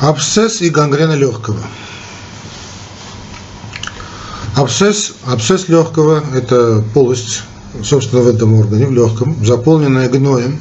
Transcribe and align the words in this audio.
Абсцесс 0.00 0.60
и 0.60 0.68
гангрена 0.68 1.14
легкого. 1.14 1.58
Абсцесс, 4.54 5.14
абсцесс 5.24 5.68
легкого– 5.68 6.22
это 6.34 6.84
полость, 6.92 7.42
собственно, 7.82 8.22
в 8.22 8.28
этом 8.28 8.54
органе, 8.54 8.86
в 8.86 8.92
легком, 8.92 9.42
заполненная 9.44 10.08
гноем 10.10 10.58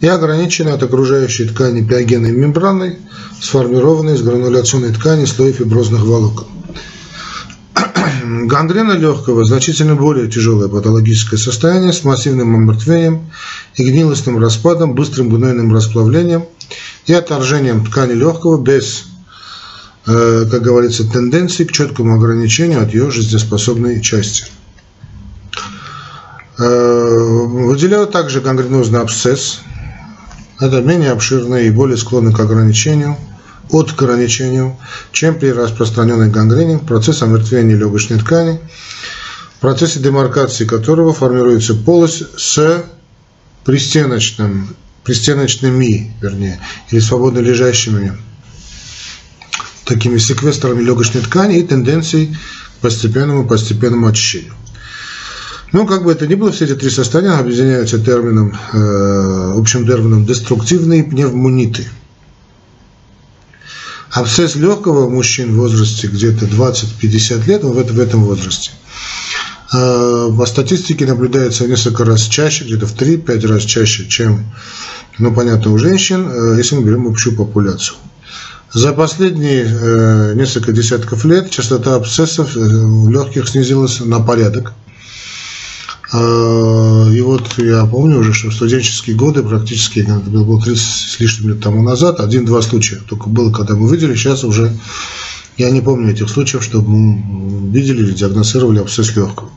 и 0.00 0.06
ограниченная 0.06 0.74
от 0.74 0.82
окружающей 0.82 1.46
ткани 1.46 1.82
пиогенной 1.82 2.30
мембраной, 2.30 2.98
сформированной 3.40 4.14
из 4.14 4.22
грануляционной 4.22 4.92
ткани 4.92 5.24
слоя 5.24 5.52
фиброзных 5.52 6.02
волокон. 6.02 6.46
Гангрена 8.46 8.92
легкого– 8.92 9.44
значительно 9.46 9.96
более 9.96 10.28
тяжелое 10.28 10.68
патологическое 10.68 11.38
состояние 11.38 11.92
с 11.92 12.04
массивным 12.04 12.54
омертвением 12.54 13.30
и 13.74 13.84
гнилостным 13.84 14.38
распадом, 14.38 14.94
быстрым 14.94 15.30
гнойным 15.30 15.74
расплавлением– 15.74 16.44
и 17.10 17.12
отторжением 17.12 17.84
ткани 17.84 18.12
легкого 18.12 18.56
без, 18.56 19.06
э, 20.06 20.46
как 20.48 20.62
говорится, 20.62 21.10
тенденции 21.10 21.64
к 21.64 21.72
четкому 21.72 22.14
ограничению 22.14 22.82
от 22.82 22.94
ее 22.94 23.10
жизнеспособной 23.10 24.00
части. 24.00 24.44
Э, 26.56 26.64
выделяют 26.64 28.12
также 28.12 28.40
гангренозный 28.40 29.00
абсцесс. 29.00 29.58
Это 30.60 30.80
менее 30.82 31.10
обширный 31.10 31.66
и 31.66 31.70
более 31.70 31.96
склонный 31.96 32.32
к 32.32 32.38
ограничению, 32.38 33.16
от 33.70 33.90
ограничению, 33.90 34.76
чем 35.10 35.36
при 35.36 35.48
распространенной 35.48 36.30
гангрене, 36.30 36.78
процесс 36.78 37.22
омертвения 37.22 37.74
легочной 37.74 38.20
ткани, 38.20 38.60
в 39.56 39.60
процессе 39.60 39.98
демаркации 39.98 40.64
которого 40.64 41.12
формируется 41.12 41.74
полость 41.74 42.22
с 42.38 42.84
пристеночным 43.64 44.76
пристеночными, 45.10 46.14
вернее, 46.22 46.60
или 46.92 47.00
свободно 47.00 47.40
лежащими 47.40 48.16
такими 49.84 50.18
секвестрами 50.18 50.84
легочной 50.84 51.22
ткани 51.22 51.58
и 51.58 51.64
тенденцией 51.64 52.36
к 52.76 52.80
постепенному 52.80 53.44
постепенному 53.44 54.06
очищению. 54.06 54.54
Ну, 55.72 55.84
как 55.84 56.04
бы 56.04 56.12
это 56.12 56.28
ни 56.28 56.36
было, 56.36 56.52
все 56.52 56.66
эти 56.66 56.76
три 56.76 56.90
состояния 56.90 57.32
объединяются 57.32 57.98
термином, 57.98 58.56
э, 58.72 59.52
общим 59.56 59.84
термином 59.84 60.26
деструктивные 60.26 61.02
пневмониты. 61.02 61.88
Абсцесс 64.12 64.54
легкого 64.54 65.06
у 65.06 65.10
мужчин 65.10 65.54
в 65.54 65.56
возрасте 65.56 66.06
где-то 66.06 66.44
20-50 66.46 67.48
лет, 67.48 67.64
он 67.64 67.72
в, 67.72 67.84
в 67.84 67.98
этом 67.98 68.22
возрасте– 68.22 68.70
по 69.70 70.46
статистике 70.46 71.06
наблюдается 71.06 71.66
несколько 71.68 72.04
раз 72.04 72.22
чаще, 72.22 72.64
где-то 72.64 72.86
в 72.86 72.94
3-5 72.94 73.46
раз 73.46 73.62
чаще, 73.62 74.06
чем, 74.08 74.44
ну, 75.18 75.32
понятно, 75.32 75.72
у 75.72 75.78
женщин, 75.78 76.28
э, 76.28 76.56
если 76.58 76.74
мы 76.74 76.82
берем 76.82 77.06
общую 77.06 77.36
популяцию. 77.36 77.96
За 78.72 78.92
последние 78.92 79.64
э, 79.64 80.34
несколько 80.34 80.72
десятков 80.72 81.24
лет 81.24 81.50
частота 81.50 81.94
абсцессов 81.94 82.54
в 82.54 83.10
легких 83.10 83.48
снизилась 83.48 84.00
на 84.00 84.20
порядок. 84.20 84.72
И 86.12 87.20
вот 87.20 87.56
я 87.58 87.86
помню 87.86 88.18
уже, 88.18 88.32
что 88.32 88.48
в 88.48 88.54
студенческие 88.54 89.14
годы, 89.14 89.44
практически, 89.44 90.00
это 90.00 90.18
было 90.18 90.60
30 90.60 90.84
с 90.84 91.20
лишним 91.20 91.50
лет 91.50 91.60
тому 91.62 91.84
назад, 91.84 92.18
один-два 92.18 92.62
случая 92.62 93.00
только 93.08 93.28
было, 93.28 93.52
когда 93.52 93.76
мы 93.76 93.88
видели, 93.88 94.16
сейчас 94.16 94.42
уже 94.42 94.76
я 95.56 95.70
не 95.70 95.80
помню 95.80 96.10
этих 96.10 96.28
случаев, 96.28 96.64
чтобы 96.64 96.88
мы 96.88 97.70
видели 97.70 98.02
или 98.02 98.12
диагностировали 98.12 98.80
абсцесс 98.80 99.14
легкого. 99.14 99.50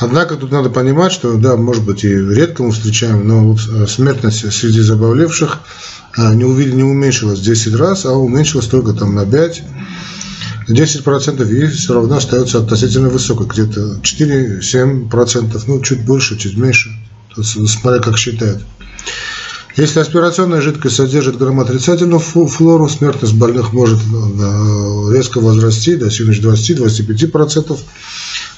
Однако 0.00 0.36
тут 0.36 0.52
надо 0.52 0.70
понимать, 0.70 1.12
что, 1.12 1.36
да, 1.36 1.56
может 1.56 1.84
быть, 1.84 2.04
и 2.04 2.08
редко 2.08 2.62
мы 2.62 2.70
встречаем, 2.70 3.26
но 3.26 3.48
вот 3.48 3.60
э, 3.68 3.86
смертность 3.88 4.52
среди 4.52 4.80
заболевших 4.80 5.58
э, 6.16 6.34
не, 6.34 6.44
увидели, 6.44 6.76
не 6.76 6.84
уменьшилась 6.84 7.40
10 7.40 7.74
раз, 7.74 8.04
а 8.04 8.12
уменьшилась 8.12 8.66
только 8.66 8.92
там 8.92 9.16
на 9.16 9.26
5. 9.26 9.62
10% 10.68 11.50
и 11.50 11.66
все 11.66 11.94
равно 11.94 12.16
остается 12.16 12.58
относительно 12.58 13.08
высокой, 13.08 13.46
где-то 13.46 13.98
4-7%, 14.02 15.62
ну, 15.66 15.80
чуть 15.80 16.04
больше, 16.04 16.38
чуть 16.38 16.56
меньше, 16.56 16.90
смотря 17.42 18.00
как 18.00 18.18
считают. 18.18 18.62
Если 19.78 20.00
аспирационная 20.00 20.60
жидкость 20.60 20.96
содержит 20.96 21.38
грамотрицательную 21.38 22.18
флору, 22.18 22.88
смертность 22.88 23.34
больных 23.34 23.72
может 23.72 24.00
э, 24.00 25.12
резко 25.14 25.38
возрасти, 25.38 25.94
достигнуть 25.94 26.40
20-25%. 26.40 27.78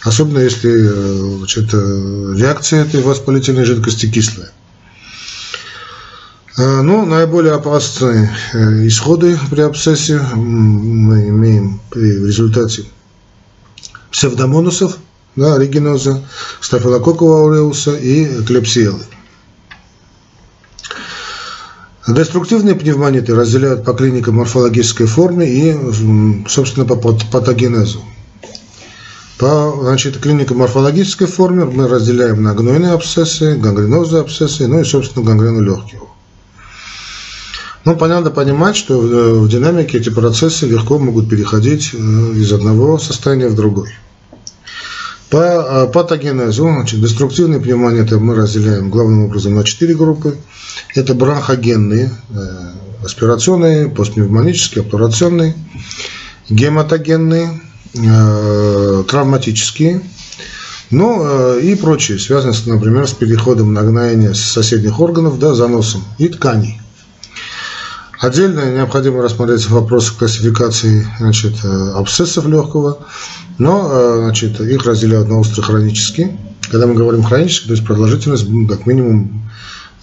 Особенно 0.01 0.39
если 0.39 0.71
э, 0.71 1.37
значит, 1.37 1.75
э, 1.75 2.35
реакция 2.39 2.87
этой 2.87 3.03
воспалительной 3.03 3.67
жидкости 3.67 4.11
кислая. 4.11 4.51
Э, 6.57 6.81
ну, 6.81 7.05
наиболее 7.05 7.53
опасные 7.53 8.35
исходы 8.87 9.39
при 9.51 9.61
абсцессе 9.61 10.21
мы 10.35 11.29
имеем 11.29 11.83
при 11.91 12.27
результате 12.27 12.85
псевдомонусов, 14.11 14.97
да, 15.37 15.57
оригиноза, 15.57 16.25
стафилококкового 16.63 17.41
ауреуса 17.41 17.95
и 17.95 18.43
клепсиелы. 18.43 19.03
Деструктивные 22.09 22.75
пневмониты 22.75 23.35
разделяют 23.35 23.85
по 23.85 23.93
клинико-морфологической 23.93 25.07
форме 25.07 25.47
и, 25.47 25.77
собственно, 26.49 26.87
по 26.87 26.97
патогенезу. 26.97 28.01
По 29.39 29.79
значит, 29.83 30.19
клинико-морфологической 30.19 31.27
форме 31.27 31.65
мы 31.65 31.89
разделяем 31.89 32.43
на 32.43 32.55
гнойные 32.55 32.93
абсцессы, 32.93 33.57
гангренозные 33.57 34.23
абсцессы, 34.23 34.67
ну 34.67 34.81
и, 34.81 34.85
собственно, 34.85 35.25
гангрену 35.25 35.61
легких. 35.61 36.01
Ну, 37.85 37.97
понятно 37.97 38.31
понимать, 38.31 38.77
что 38.77 39.03
э, 39.03 39.33
в 39.39 39.49
динамике 39.49 39.99
эти 39.99 40.11
процессы 40.11 40.67
легко 40.67 40.99
могут 40.99 41.31
переходить 41.31 41.91
э, 41.95 41.97
из 41.97 42.53
одного 42.53 42.99
состояния 42.99 43.49
в 43.49 43.55
другой. 43.55 43.89
По 45.31 45.37
э, 45.37 45.87
патогенезу, 45.93 46.65
значит, 46.65 47.01
деструктивные 47.01 47.61
пневмониты 47.61 48.19
мы 48.19 48.35
разделяем 48.35 48.91
главным 48.91 49.25
образом 49.25 49.55
на 49.55 49.65
четыре 49.65 49.95
группы. 49.95 50.37
Это 50.95 51.15
бронхогенные, 51.15 52.11
аспирационные, 53.05 53.89
постпневмонические, 53.89 54.83
обтурационные, 54.83 55.55
гематогенные, 56.49 57.61
Э, 57.93 59.03
травматические, 59.09 60.01
ну 60.93 61.25
э, 61.25 61.61
и 61.61 61.75
прочие, 61.75 62.21
связанные, 62.21 62.55
например, 62.67 63.09
с 63.09 63.13
переходом 63.13 63.75
нагноения 63.75 64.33
с 64.33 64.41
соседних 64.41 65.01
органов, 65.01 65.41
да, 65.41 65.55
заносом 65.55 66.05
и 66.19 66.29
тканей. 66.29 66.80
Отдельно 68.21 68.71
необходимо 68.71 69.23
рассмотреть 69.23 69.67
вопрос 69.71 70.11
классификации 70.11 71.09
значит, 71.19 71.65
э, 71.65 71.93
абсцессов 71.93 72.47
легкого, 72.47 72.99
но 73.57 74.23
значит, 74.25 74.61
их 74.61 74.85
разделяют 74.85 75.29
на 75.29 75.39
остро-хронические. 75.39 76.39
Когда 76.71 76.87
мы 76.87 76.95
говорим 76.95 77.23
хронические, 77.23 77.69
то 77.69 77.73
есть 77.73 77.87
продолжительность 77.87 78.47
как 78.69 78.87
минимум 78.87 79.51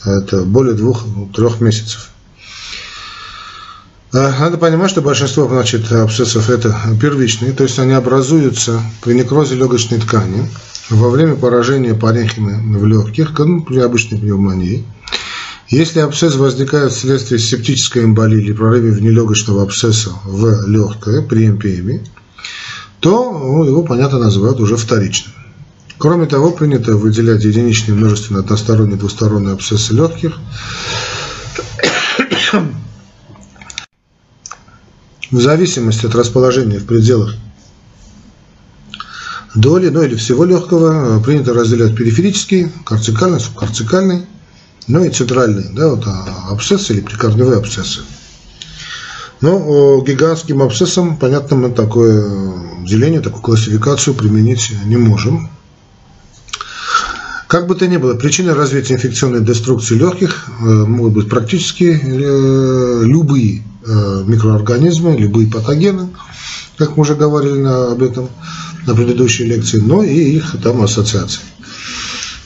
это 0.03 0.44
более 0.44 0.73
двух-трех 0.73 1.61
месяцев. 1.61 2.09
Надо 4.13 4.57
понимать, 4.57 4.89
что 4.89 5.01
большинство 5.01 5.47
значит, 5.47 5.91
абсцессов 5.91 6.50
это 6.50 6.75
первичные, 7.00 7.51
то 7.51 7.63
есть 7.63 7.77
они 7.77 7.94
образуются 7.94 8.81
при 9.01 9.13
некрозе 9.13 9.56
легочной 9.56 10.00
ткани 10.00 10.50
во 10.89 11.09
время 11.09 11.35
поражения 11.35 11.94
паренхимы 11.94 12.79
в 12.79 12.85
легких, 12.85 13.38
ну, 13.38 13.61
при 13.61 13.79
обычной 13.79 14.17
пневмонии. 14.17 14.85
Если 15.69 16.00
абсцесс 16.00 16.35
возникает 16.35 16.94
вследствие 16.94 17.39
септической 17.39 18.05
эмболии 18.05 18.39
или 18.39 18.53
прорыва 18.53 18.94
внелегочного 18.94 19.63
абсцесса 19.63 20.11
в 20.23 20.66
легкое 20.66 21.22
при 21.22 21.50
МПМ, 21.50 22.05
то 23.01 23.31
ну, 23.31 23.66
его, 23.66 23.83
понятно, 23.83 24.17
называют 24.19 24.61
уже 24.61 24.77
вторичным. 24.77 25.33
Кроме 25.97 26.25
того, 26.25 26.51
принято 26.51 26.95
выделять 26.95 27.44
единичные 27.44 27.95
множественные 27.95 28.41
односторонние 28.41 28.97
двусторонние 28.97 29.53
абсцессы 29.53 29.94
легких, 29.94 30.38
в 35.31 35.41
зависимости 35.41 36.06
от 36.06 36.15
расположения 36.15 36.80
в 36.80 36.86
пределах 36.86 37.36
доли, 39.53 39.89
ну 39.89 40.01
или 40.01 40.15
всего 40.15 40.45
легкого, 40.45 41.21
принято 41.21 41.53
разделять 41.53 41.95
периферический, 41.95 42.71
корцикальный, 42.86 43.41
субкорцикальный, 43.41 44.25
ну 44.88 45.04
и 45.04 45.10
центральный, 45.10 45.69
да, 45.74 45.89
вот 45.89 46.04
а, 46.06 46.50
абсцессы 46.51 46.94
или 46.94 47.01
прикорневые 47.01 47.57
абсцессы. 47.57 48.01
Но 49.42 50.01
гигантским 50.01 50.62
абсцессам, 50.63 51.18
понятно, 51.18 51.57
мы 51.57 51.69
такое 51.69 52.84
деление, 52.86 53.22
такую 53.22 53.44
классификацию 53.44 54.16
применить 54.16 54.72
не 54.86 54.98
можем. 54.98 55.50
Как 57.48 57.68
бы 57.68 57.75
то 57.75 57.88
ни 57.88 57.95
было, 57.95 58.16
причиной 58.16 58.54
развития 58.54 58.95
инфекционной 58.95 59.42
деструкции 59.42 59.95
легких 59.95 60.48
э, 60.48 60.63
могут 60.63 61.13
быть 61.13 61.30
практически 61.30 61.98
э, 62.04 63.04
любые 63.06 63.63
э, 63.86 64.24
микроорганизмы, 64.25 65.16
любые 65.16 65.48
патогены, 65.48 66.10
как 66.78 66.98
мы 66.98 67.04
уже 67.04 67.16
говорили 67.16 67.63
об 67.63 68.04
этом 68.04 68.30
на 68.86 68.94
предыдущей 68.95 69.45
лекции, 69.45 69.80
но 69.80 70.04
и 70.04 70.13
их 70.13 70.57
там 70.62 70.81
ассоциации. 70.81 71.39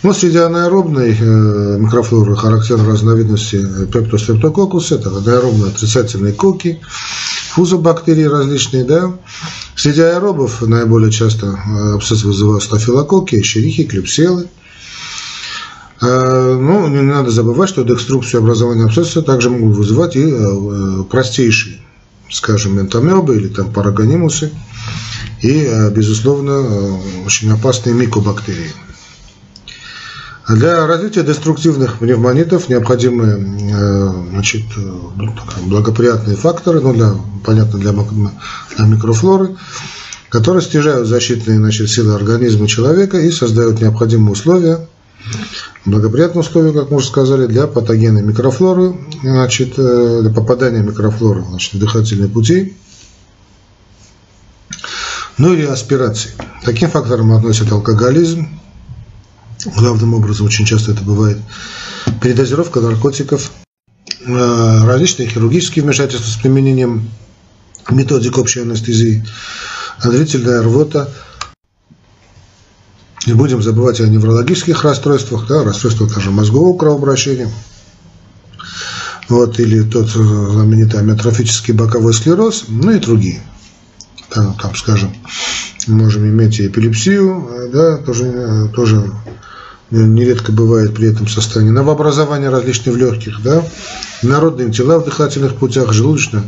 Ну, 0.03 0.13
среди 0.13 0.39
анаэробной 0.39 1.11
э, 1.11 1.77
микрофлоры 1.77 2.35
характерны 2.35 2.89
разновидности 2.89 3.63
пептострептококуса, 3.93 4.95
это 4.95 5.09
анаэробные 5.09 5.71
отрицательные 5.71 6.33
коки, 6.33 6.81
фузобактерии 7.51 8.23
различные, 8.23 8.83
да. 8.83 9.13
Среди 9.75 10.01
аэробов 10.01 10.63
наиболее 10.63 11.11
часто 11.11 11.47
э, 11.47 11.93
абсцесс 11.93 12.23
вызывают 12.23 12.63
стафилококки, 12.63 13.41
эшерихи, 13.41 13.83
клепселы. 13.83 14.47
Э, 16.01 16.57
ну, 16.59 16.87
не 16.87 17.01
надо 17.01 17.29
забывать, 17.29 17.69
что 17.69 17.83
декструкцию 17.83 18.39
образования 18.41 18.85
абсцесса 18.85 19.21
также 19.21 19.51
могут 19.51 19.77
вызывать 19.77 20.15
и 20.15 20.23
э, 20.23 21.03
простейшие, 21.11 21.79
скажем, 22.31 22.75
ментомебы 22.75 23.35
или 23.35 23.49
там 23.49 23.71
парагонимусы 23.71 24.51
и, 25.43 25.69
безусловно, 25.91 26.97
очень 27.23 27.51
опасные 27.51 27.93
микобактерии. 27.93 28.71
Для 30.47 30.87
развития 30.87 31.23
деструктивных 31.23 31.99
пневмонитов 31.99 32.67
необходимы 32.67 33.69
э, 33.71 34.11
значит, 34.31 34.63
ну, 34.75 35.33
благоприятные 35.65 36.35
факторы, 36.35 36.81
ну, 36.81 36.93
для, 36.93 37.13
понятно, 37.45 37.79
для, 37.79 37.91
для 37.91 38.85
микрофлоры, 38.85 39.55
которые 40.29 40.63
снижают 40.63 41.07
защитные 41.07 41.57
значит, 41.57 41.89
силы 41.89 42.15
организма 42.15 42.67
человека 42.67 43.19
и 43.19 43.29
создают 43.29 43.81
необходимые 43.81 44.31
условия, 44.31 44.87
благоприятные 45.85 46.41
условия, 46.41 46.73
как 46.73 46.89
мы 46.89 46.97
уже 46.97 47.07
сказали, 47.07 47.45
для 47.45 47.67
патогенной 47.67 48.23
микрофлоры, 48.23 48.95
значит, 49.21 49.73
э, 49.77 50.19
для 50.21 50.31
попадания 50.31 50.81
микрофлоры 50.81 51.43
значит, 51.47 51.75
в 51.75 51.79
дыхательные 51.79 52.29
пути, 52.29 52.75
ну 55.37 55.53
или 55.53 55.65
аспирации. 55.65 56.31
Таким 56.63 56.89
фактором 56.89 57.31
относят 57.31 57.71
алкоголизм, 57.71 58.47
Главным 59.65 60.13
образом 60.13 60.47
очень 60.47 60.65
часто 60.65 60.91
это 60.91 61.03
бывает 61.03 61.37
передозировка 62.21 62.79
наркотиков, 62.79 63.51
э, 64.25 64.85
различные 64.85 65.27
хирургические 65.27 65.83
вмешательства 65.83 66.29
с 66.29 66.35
применением 66.35 67.09
методик 67.89 68.37
общей 68.37 68.61
анестезии, 68.61 69.25
длительная 70.03 70.61
рвота. 70.61 71.09
Не 73.27 73.33
будем 73.33 73.61
забывать 73.61 73.99
о 73.99 74.07
неврологических 74.07 74.83
расстройствах, 74.83 75.47
да, 75.47 75.63
расстройствах, 75.63 76.11
скажем, 76.11 76.33
мозгового 76.33 76.75
кровообращения. 76.75 77.51
Вот, 79.29 79.59
или 79.59 79.83
тот 79.83 80.09
знаменитый 80.09 80.99
амиотрофический 80.99 81.73
боковой 81.73 82.13
склероз, 82.13 82.65
ну 82.67 82.91
и 82.91 82.99
другие. 82.99 83.41
Там, 84.29 84.55
там 84.55 84.75
скажем, 84.75 85.13
можем 85.87 86.25
иметь 86.25 86.59
и 86.59 86.67
эпилепсию, 86.67 87.47
э, 87.47 87.69
да, 87.71 87.97
тоже, 87.97 88.25
э, 88.25 88.67
тоже 88.73 89.11
нередко 89.91 90.51
бывает 90.51 90.95
при 90.95 91.09
этом 91.09 91.27
состоянии, 91.27 91.71
новообразование 91.71 92.49
различных 92.49 92.95
в 92.95 92.97
легких, 92.97 93.41
да, 93.43 93.63
народные 94.23 94.71
тела 94.71 94.99
в 94.99 95.05
дыхательных 95.05 95.55
путях, 95.55 95.91
желудочно, 95.93 96.43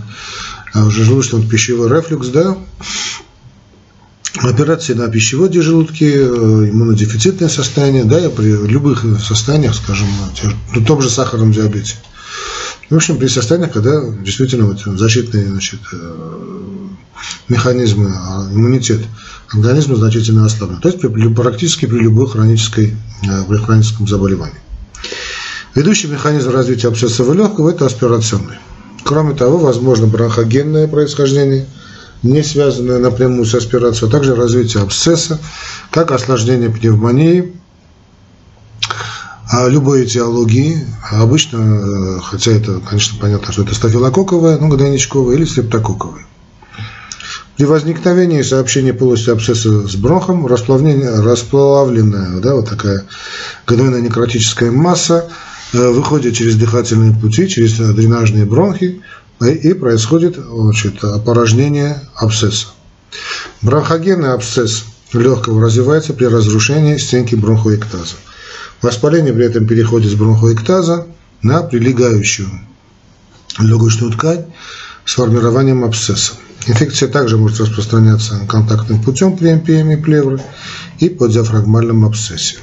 а 0.73 0.85
уже 0.85 1.03
желудочно-пищевой 1.03 1.89
рефлюкс, 1.89 2.27
да, 2.29 2.57
операции 4.41 4.93
на 4.93 5.09
пищеводе 5.09 5.61
желудке, 5.61 6.11
э, 6.15 6.25
иммунодефицитное 6.25 7.49
состояние, 7.49 8.05
да, 8.05 8.29
при 8.29 8.49
любых 8.67 9.05
состояниях, 9.21 9.75
скажем, 9.75 10.07
на 10.73 10.85
том 10.85 11.01
же 11.01 11.09
сахарном 11.09 11.51
диабете. 11.51 11.95
В 12.89 12.95
общем, 12.95 13.17
при 13.17 13.27
состояниях, 13.27 13.71
когда 13.71 14.01
действительно 14.23 14.65
вот 14.65 14.81
защитные 14.99 15.47
значит, 15.47 15.79
э, 15.91 16.82
механизмы, 17.49 18.11
а 18.15 18.47
иммунитет 18.51 19.01
организма 19.51 19.95
значительно 19.95 20.45
ослаблен. 20.45 20.79
То 20.79 20.89
есть 20.89 21.01
при, 21.01 21.33
практически 21.33 21.85
при 21.85 21.99
любой 21.99 22.27
хронической, 22.27 22.95
э, 23.23 23.43
при 23.47 23.57
хроническом 23.57 24.07
заболевании. 24.07 24.57
Ведущий 25.75 26.07
механизм 26.07 26.51
развития 26.51 26.87
абсцессового 26.89 27.33
легкого– 27.33 27.69
это 27.71 27.85
аспирационный. 27.85 28.59
Кроме 29.03 29.33
того, 29.33 29.57
возможно 29.57 30.07
бронхогенное 30.07 30.87
происхождение, 30.87 31.65
не 32.21 32.41
связанное 32.41 32.99
напрямую 32.99 33.45
с 33.45 33.53
аспирацией, 33.53 34.07
а 34.07 34.11
также 34.11 34.35
развитие 34.35 34.83
абсцесса, 34.83 35.39
как 35.91 36.11
осложнение 36.11 36.69
пневмонии, 36.69 37.53
а 39.51 39.67
любой 39.67 40.05
этиологии, 40.05 40.87
обычно, 41.11 41.57
э, 41.57 42.19
хотя 42.21 42.51
это, 42.51 42.79
конечно, 42.79 43.19
понятно, 43.19 43.51
что 43.51 43.63
это 43.63 43.75
стафилококковая, 43.75 44.57
ну, 44.57 44.69
гнойничковая 44.69 45.35
или 45.35 45.45
стрептококковая. 45.45 46.25
При 47.57 47.65
возникновении 47.65 48.41
сообщения 48.41 48.93
полости 48.93 49.29
абсцесса 49.29 49.87
с 49.87 49.95
бронхом 49.95 50.47
расплавленная, 50.47 52.39
да, 52.39 52.55
вот 52.55 52.67
такая 52.67 53.05
гнойная 53.67 54.01
некротическая 54.01 54.71
масса 54.71 55.29
э, 55.73 55.89
выходит 55.89 56.35
через 56.35 56.55
дыхательные 56.55 57.13
пути, 57.13 57.47
через 57.47 57.73
дренажные 57.77 58.45
бронхи 58.45 59.01
и 59.39 59.73
происходит 59.73 60.35
значит, 60.35 61.03
опорожнение 61.03 62.01
абсцесса. 62.15 62.67
Бронхогенный 63.61 64.33
абсцесс 64.33 64.85
легкого 65.13 65.61
развивается 65.61 66.13
при 66.13 66.25
разрушении 66.25 66.97
стенки 66.97 67.35
бронхоэктаза. 67.35 68.15
Воспаление 68.81 69.33
при 69.33 69.45
этом 69.45 69.67
переходит 69.67 70.11
с 70.11 70.15
бронхоэктаза 70.15 71.07
на 71.43 71.61
прилегающую 71.61 72.49
легочную 73.59 74.11
ткань 74.13 74.45
с 75.05 75.13
формированием 75.13 75.83
абсцесса. 75.83 76.33
Инфекция 76.65 77.09
также 77.09 77.37
может 77.37 77.59
распространяться 77.59 78.39
контактным 78.47 79.01
путем 79.01 79.35
при 79.35 79.53
МПМ 79.53 79.91
и 79.91 79.95
плевры 79.97 80.41
и 80.99 81.09
по 81.09 81.27
диафрагмальном 81.27 82.05
абсцессе. 82.05 82.57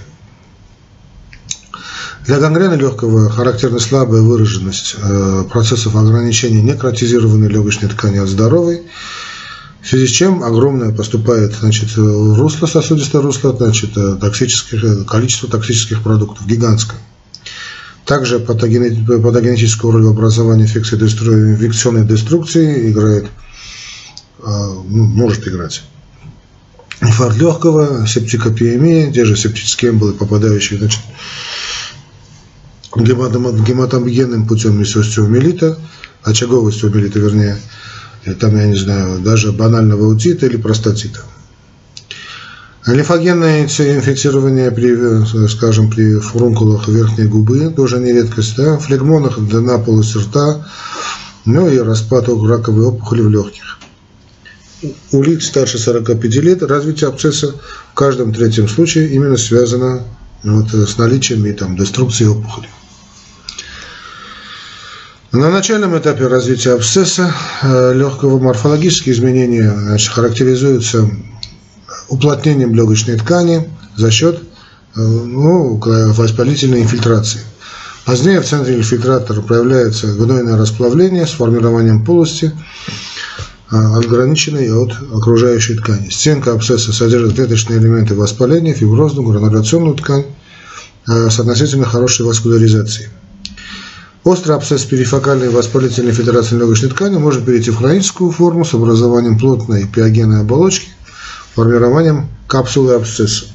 Для 2.24 2.38
гангрены 2.38 2.74
легкого 2.74 3.28
характерна 3.28 3.78
слабая 3.78 4.22
выраженность 4.22 4.96
э, 4.96 5.44
процессов 5.50 5.96
ограничения 5.96 6.62
некротизированной 6.62 7.48
легочной 7.48 7.88
ткани 7.88 8.18
от 8.18 8.28
здоровой, 8.28 8.82
в 9.82 9.88
связи 9.88 10.06
с 10.06 10.10
чем 10.10 10.44
огромное 10.44 10.92
поступает 10.92 11.54
значит, 11.54 11.88
русло, 11.96 12.66
сосудистое 12.66 13.22
русло, 13.22 13.54
значит, 13.56 13.96
э, 13.96 14.16
токсических, 14.20 14.84
э, 14.84 15.04
количество 15.04 15.48
токсических 15.48 16.02
продуктов, 16.02 16.46
гигантское. 16.46 17.00
Также 18.04 18.38
патогенетическую 18.38 19.92
роль 19.92 20.04
в 20.04 20.10
образовании 20.10 20.64
инфекции, 20.64 20.96
инфекционной 20.96 22.06
деструкции 22.06 22.90
играет 22.90 23.28
ну, 24.44 25.04
может 25.04 25.46
играть. 25.46 25.82
Инфаркт 27.00 27.38
легкого, 27.38 28.06
септикопиемия, 28.06 29.10
те 29.10 29.24
же 29.24 29.36
септические 29.36 29.92
эмболы, 29.92 30.12
попадающие 30.12 30.78
значит, 30.78 31.00
гематомгенным 32.94 34.46
путем 34.46 34.82
из 34.82 34.94
остеомелита, 34.94 35.78
очагового 36.22 36.68
остеомелита, 36.68 37.18
вернее, 37.18 37.58
там, 38.38 38.56
я 38.56 38.66
не 38.66 38.76
знаю, 38.76 39.20
даже 39.20 39.52
банального 39.52 40.06
аутита 40.06 40.46
или 40.46 40.56
простатита. 40.56 41.20
Лимфогенное 42.86 43.62
инфицирование 43.62 44.70
при, 44.70 45.48
скажем, 45.48 45.90
при 45.90 46.18
фурункулах 46.18 46.88
верхней 46.88 47.26
губы 47.26 47.70
тоже 47.70 47.98
не 47.98 48.12
редкость, 48.12 48.56
да, 48.56 48.78
флегмонах 48.78 49.38
дна 49.38 49.78
полости 49.78 50.18
рта, 50.18 50.66
ну 51.46 51.68
и 51.68 51.78
распад 51.78 52.28
раковой 52.28 52.84
опухоли 52.84 53.22
в 53.22 53.30
легких 53.30 53.79
у 55.12 55.22
лиц 55.22 55.46
старше 55.46 55.78
45 55.78 56.24
лет 56.36 56.62
развитие 56.62 57.08
абсцесса 57.08 57.54
в 57.92 57.94
каждом 57.94 58.32
третьем 58.32 58.68
случае 58.68 59.08
именно 59.08 59.36
связано 59.36 60.04
вот, 60.42 60.72
с 60.72 60.96
наличием 60.96 61.44
и 61.46 61.52
там, 61.52 61.76
деструкцией 61.76 62.30
опухоли. 62.30 62.68
На 65.32 65.50
начальном 65.50 65.96
этапе 65.96 66.26
развития 66.26 66.72
абсцесса 66.72 67.32
э, 67.62 67.94
легкого 67.94 68.40
морфологические 68.40 69.14
изменения 69.14 69.70
значит, 69.70 70.10
характеризуются 70.10 71.08
уплотнением 72.08 72.74
легочной 72.74 73.16
ткани 73.16 73.70
за 73.96 74.10
счет 74.10 74.40
э, 74.96 75.00
ну, 75.00 75.76
воспалительной 75.76 76.82
инфильтрации. 76.82 77.40
Позднее 78.04 78.40
в 78.40 78.46
центре 78.46 78.76
инфильтратора 78.76 79.40
проявляется 79.40 80.08
гнойное 80.14 80.56
расплавление 80.56 81.26
с 81.26 81.30
формированием 81.30 82.04
полости, 82.04 82.50
отграниченной 83.70 84.72
от 84.72 84.92
окружающей 85.14 85.74
ткани. 85.74 86.08
Стенка 86.08 86.52
абсцесса 86.52 86.92
содержит 86.92 87.34
клеточные 87.34 87.78
элементы 87.78 88.14
воспаления, 88.14 88.74
фиброзную, 88.74 89.28
грануляционную 89.28 89.94
ткань 89.94 90.26
а, 91.06 91.30
с 91.30 91.38
относительно 91.38 91.84
хорошей 91.84 92.26
васкуляризацией. 92.26 93.10
Острый 94.24 94.56
абсцесс 94.56 94.84
перифокальной 94.84 95.48
воспалительной 95.48 96.12
федерации 96.12 96.56
легочной 96.56 96.90
ткани 96.90 97.16
может 97.16 97.46
перейти 97.46 97.70
в 97.70 97.76
хроническую 97.76 98.30
форму 98.32 98.64
с 98.64 98.74
образованием 98.74 99.38
плотной 99.38 99.86
пиогенной 99.86 100.40
оболочки, 100.40 100.88
формированием 101.54 102.28
капсулы 102.46 102.94
абсцесса. 102.94 103.46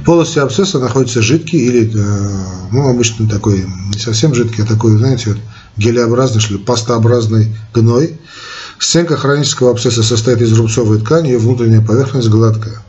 В 0.00 0.04
полости 0.04 0.38
абсцесса 0.38 0.78
находится 0.78 1.22
жидкий 1.22 1.60
или, 1.60 1.90
э, 1.94 2.44
ну, 2.72 2.88
обычно 2.88 3.28
такой, 3.28 3.64
не 3.94 3.98
совсем 3.98 4.34
жидкий, 4.34 4.64
а 4.64 4.66
такой, 4.66 4.96
знаете, 4.98 5.30
вот, 5.30 5.38
гелеобразный, 5.76 6.40
что 6.40 6.54
ли, 6.54 6.58
пастообразный 6.58 7.54
гной. 7.74 8.18
Стенка 8.78 9.16
хронического 9.16 9.72
абсцесса 9.72 10.02
состоит 10.02 10.40
из 10.40 10.52
рубцовой 10.52 11.00
ткани, 11.00 11.28
ее 11.28 11.38
внутренняя 11.38 11.82
поверхность 11.82 12.28
гладкая. 12.28 12.82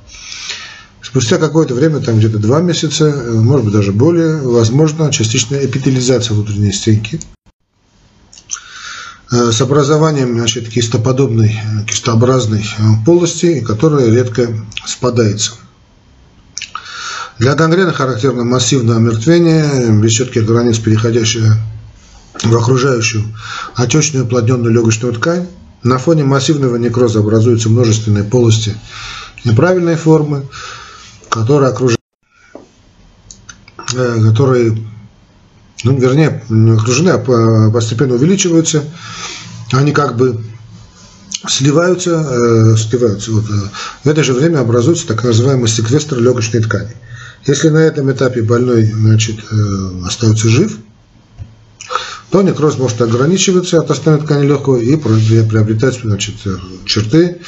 Спустя 1.01 1.37
какое-то 1.37 1.73
время, 1.73 1.99
там 1.99 2.19
где-то 2.19 2.39
два 2.39 2.61
месяца, 2.61 3.05
э, 3.05 3.31
может 3.33 3.65
быть 3.65 3.73
даже 3.73 3.91
более, 3.91 4.37
возможно 4.37 5.11
частичная 5.11 5.65
эпителизация 5.65 6.33
внутренней 6.33 6.71
стенки 6.71 7.19
э, 9.29 9.51
с 9.51 9.59
образованием 9.59 10.37
значит, 10.37 10.69
кистоподобной, 10.69 11.59
кистообразной 11.85 12.65
полости, 13.05 13.59
которая 13.59 14.09
редко 14.09 14.47
спадается. 14.85 15.55
Для 17.39 17.55
гангрены 17.55 17.91
характерно 17.91 18.45
массивное 18.45 18.95
омертвение, 18.95 19.91
без 20.01 20.13
четких 20.13 20.45
границ, 20.45 20.77
переходящее 20.77 21.57
в 22.43 22.55
окружающую 22.55 23.23
отечную 23.75 24.25
уплотненную 24.25 24.73
легочную 24.73 25.13
ткань. 25.13 25.47
На 25.83 25.97
фоне 25.97 26.23
массивного 26.23 26.75
некроза 26.75 27.19
образуются 27.19 27.69
множественные 27.69 28.23
полости 28.23 28.75
неправильной 29.43 29.95
формы, 29.95 30.45
которые 31.29 31.69
окружают 31.71 31.99
э, 33.93 34.21
которые, 34.23 34.77
ну, 35.83 35.97
вернее, 35.97 36.43
не 36.49 36.71
окружены, 36.71 37.09
а 37.09 37.71
постепенно 37.71 38.13
увеличиваются. 38.13 38.83
Они 39.71 39.91
как 39.91 40.17
бы 40.17 40.43
сливаются, 41.47 42.11
э, 42.11 42.77
сливаются. 42.77 43.31
Вот, 43.31 43.45
э, 43.49 43.53
в 44.03 44.07
это 44.07 44.23
же 44.23 44.33
время 44.33 44.59
образуется 44.59 45.07
так 45.07 45.23
называемый 45.23 45.67
секвестр 45.67 46.19
легочной 46.19 46.61
ткани. 46.61 46.95
Если 47.47 47.69
на 47.69 47.79
этом 47.79 48.11
этапе 48.11 48.43
больной 48.43 48.85
значит, 48.85 49.39
э, 49.51 50.05
остается 50.05 50.47
жив, 50.47 50.77
то 52.31 52.41
некроз 52.41 52.77
может 52.77 53.01
ограничиваться 53.01 53.79
от 53.79 53.91
основной 53.91 54.25
ткани 54.25 54.45
легкого 54.45 54.77
и 54.77 54.95
приобретать 54.95 55.99
значит, 56.01 56.35
черты 56.85 57.39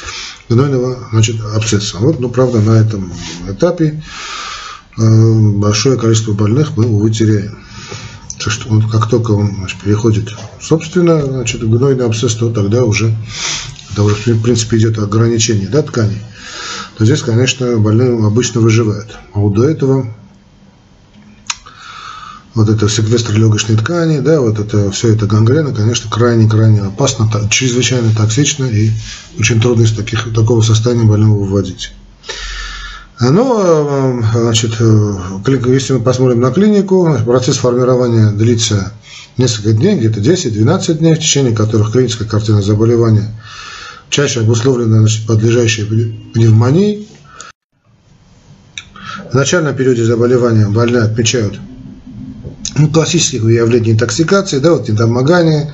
гнойного 0.48 1.08
значит, 1.10 1.36
абсцесса. 1.54 1.96
Вот, 1.98 2.20
ну, 2.20 2.28
правда, 2.28 2.60
на 2.60 2.72
этом 2.72 3.12
этапе 3.48 4.02
э, 4.98 5.40
большое 5.56 5.98
количество 5.98 6.32
больных 6.32 6.76
мы, 6.76 6.86
увы, 6.86 7.10
теряем. 7.10 7.58
Так 8.38 8.52
что 8.52 8.68
вот, 8.68 8.90
как 8.90 9.08
только 9.08 9.30
он 9.30 9.54
значит, 9.56 9.80
переходит 9.80 10.34
собственно 10.60 11.24
значит, 11.24 11.66
гнойный 11.66 12.04
абсцесс, 12.04 12.34
то 12.34 12.50
тогда 12.50 12.84
уже, 12.84 13.16
тогда 13.96 14.12
в 14.12 14.42
принципе 14.42 14.76
идет 14.76 14.98
ограничение 14.98 15.68
да, 15.68 15.82
тканей 15.82 16.20
то 16.96 17.04
здесь, 17.04 17.22
конечно, 17.22 17.76
больные 17.78 18.12
обычно 18.24 18.60
выживают. 18.60 19.18
А 19.32 19.40
вот 19.40 19.54
до 19.54 19.68
этого 19.68 20.06
вот 22.54 22.68
это 22.68 22.88
секвестр 22.88 23.34
легочной 23.34 23.76
ткани, 23.76 24.20
да, 24.20 24.40
вот 24.40 24.58
это 24.58 24.90
все 24.90 25.12
это 25.12 25.26
гангрена, 25.26 25.74
конечно, 25.74 26.08
крайне-крайне 26.10 26.82
опасно, 26.82 27.28
чрезвычайно 27.50 28.14
токсично 28.14 28.64
и 28.64 28.90
очень 29.38 29.60
трудно 29.60 29.82
из 29.82 29.92
таких, 29.92 30.32
такого 30.32 30.62
состояния 30.62 31.04
больного 31.04 31.44
выводить. 31.44 31.92
Но, 33.20 33.30
ну, 33.30 33.60
а, 33.60 34.22
значит, 34.34 34.72
если 35.66 35.92
мы 35.94 36.00
посмотрим 36.00 36.40
на 36.40 36.50
клинику, 36.50 37.16
процесс 37.24 37.56
формирования 37.58 38.30
длится 38.30 38.92
несколько 39.36 39.72
дней, 39.72 39.96
где-то 39.96 40.20
10-12 40.20 40.94
дней, 40.94 41.14
в 41.14 41.18
течение 41.18 41.54
которых 41.54 41.92
клиническая 41.92 42.28
картина 42.28 42.62
заболевания 42.62 43.30
чаще 44.10 44.40
обусловлена 44.40 44.98
значит, 44.98 45.26
подлежащей 45.26 45.84
пневмонией. 46.32 47.08
В 49.32 49.34
начальном 49.34 49.74
периоде 49.74 50.04
заболевания 50.04 50.68
больные 50.68 51.02
отмечают 51.02 51.58
ну, 52.76 52.88
классических 52.88 53.44
явлений 53.44 53.92
интоксикации, 53.92 54.58
да, 54.58 54.72
вот 54.72 54.88
недомогание, 54.88 55.72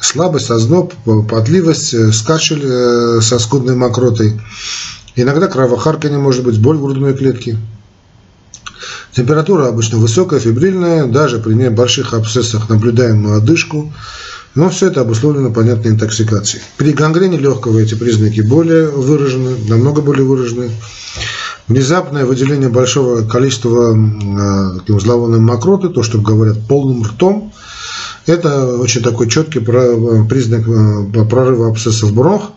слабость, 0.00 0.50
озноб, 0.50 0.94
потливость, 1.28 1.94
э, 1.94 2.12
скачель 2.12 2.62
э, 2.64 3.20
со 3.22 3.38
скудной 3.38 3.76
мокротой. 3.76 4.40
Иногда 5.14 5.46
кровохарканье 5.46 6.18
может 6.18 6.44
быть, 6.44 6.58
боль 6.58 6.76
в 6.76 6.82
грудной 6.82 7.14
клетке. 7.14 7.58
Температура 9.14 9.68
обычно 9.68 9.98
высокая, 9.98 10.40
фибрильная, 10.40 11.04
даже 11.04 11.38
при 11.38 11.52
небольших 11.54 12.14
абсцессах 12.14 12.68
наблюдаем 12.68 13.32
одышку. 13.32 13.92
Но 14.54 14.68
все 14.68 14.88
это 14.88 15.00
обусловлено 15.00 15.50
понятной 15.50 15.92
интоксикацией. 15.92 16.62
При 16.76 16.92
гангрене 16.92 17.38
легкого 17.38 17.78
эти 17.78 17.94
признаки 17.94 18.42
более 18.42 18.88
выражены, 18.88 19.56
намного 19.68 20.02
более 20.02 20.24
выражены. 20.24 20.70
Внезапное 21.68 22.26
выделение 22.26 22.68
большого 22.68 23.22
количества 23.26 23.94
э, 23.94 24.78
таким 24.80 25.00
зловонным 25.00 25.44
мокроты, 25.44 25.88
то, 25.90 26.02
что 26.02 26.18
говорят 26.18 26.66
полным 26.66 27.04
ртом, 27.04 27.52
это 28.26 28.76
очень 28.76 29.02
такой 29.02 29.28
четкий 29.28 29.60
признак 29.60 30.66
э, 30.66 31.24
прорыва 31.24 31.68
абсцессов 31.68 32.12
бронх, 32.12 32.50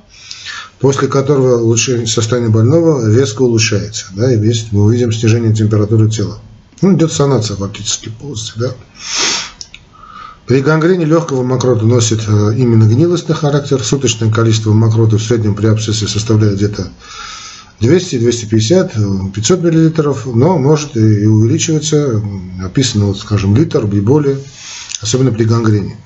после 0.79 1.07
которого 1.07 1.61
улучшение 1.61 2.07
состояния 2.07 2.49
больного 2.49 3.09
резко 3.09 3.43
улучшается. 3.43 4.07
Да, 4.13 4.31
и 4.31 4.39
есть, 4.39 4.71
мы 4.71 4.83
увидим 4.83 5.11
снижение 5.11 5.53
температуры 5.53 6.09
тела. 6.09 6.39
Ну, 6.81 6.95
идет 6.95 7.11
санация 7.11 7.55
фактически 7.55 8.09
полностью. 8.09 8.55
Да. 8.57 8.71
При 10.45 10.61
гангрене 10.61 11.05
легкого 11.05 11.43
мокрота 11.43 11.85
носит 11.85 12.21
э, 12.27 12.55
именно 12.57 12.83
гнилостный 12.85 13.35
характер. 13.35 13.83
Суточное 13.83 14.31
количество 14.31 14.73
мокроты 14.73 15.17
в 15.17 15.23
среднем 15.23 15.55
при 15.55 15.67
абсцессе 15.67 16.07
составляет 16.07 16.57
где-то 16.57 16.89
200, 17.79 18.19
250, 18.19 19.31
500 19.33 19.63
миллилитров, 19.63 20.25
но 20.25 20.57
может 20.57 20.95
и 20.95 21.25
увеличиваться, 21.25 22.21
описано, 22.63 23.05
вот, 23.05 23.19
скажем, 23.19 23.55
литр 23.55 23.85
и 23.85 23.99
более, 23.99 24.37
особенно 25.01 25.31
при 25.31 25.43
гангрене. 25.43 25.97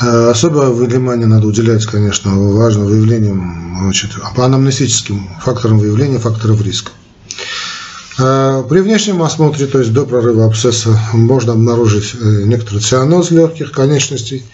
Э, 0.00 0.30
особое 0.30 0.68
внимание 0.70 1.26
надо 1.26 1.46
уделять, 1.46 1.84
конечно, 1.86 2.30
важным 2.36 2.86
выявлениям, 2.86 3.78
значит, 3.80 4.10
по 4.36 4.44
анамнестическим 4.44 5.28
факторам 5.40 5.78
выявления 5.78 6.18
факторов 6.18 6.62
риска. 6.62 6.92
А, 8.20 8.64
при 8.64 8.80
внешнем 8.80 9.22
осмотре, 9.22 9.66
то 9.66 9.78
есть 9.78 9.92
до 9.92 10.04
прорыва 10.04 10.46
абсцесса, 10.46 10.98
можно 11.12 11.52
обнаружить 11.52 12.14
э, 12.14 12.42
некоторый 12.46 12.80
цианоз 12.80 13.30
легких 13.30 13.70
конечностей. 13.70 14.44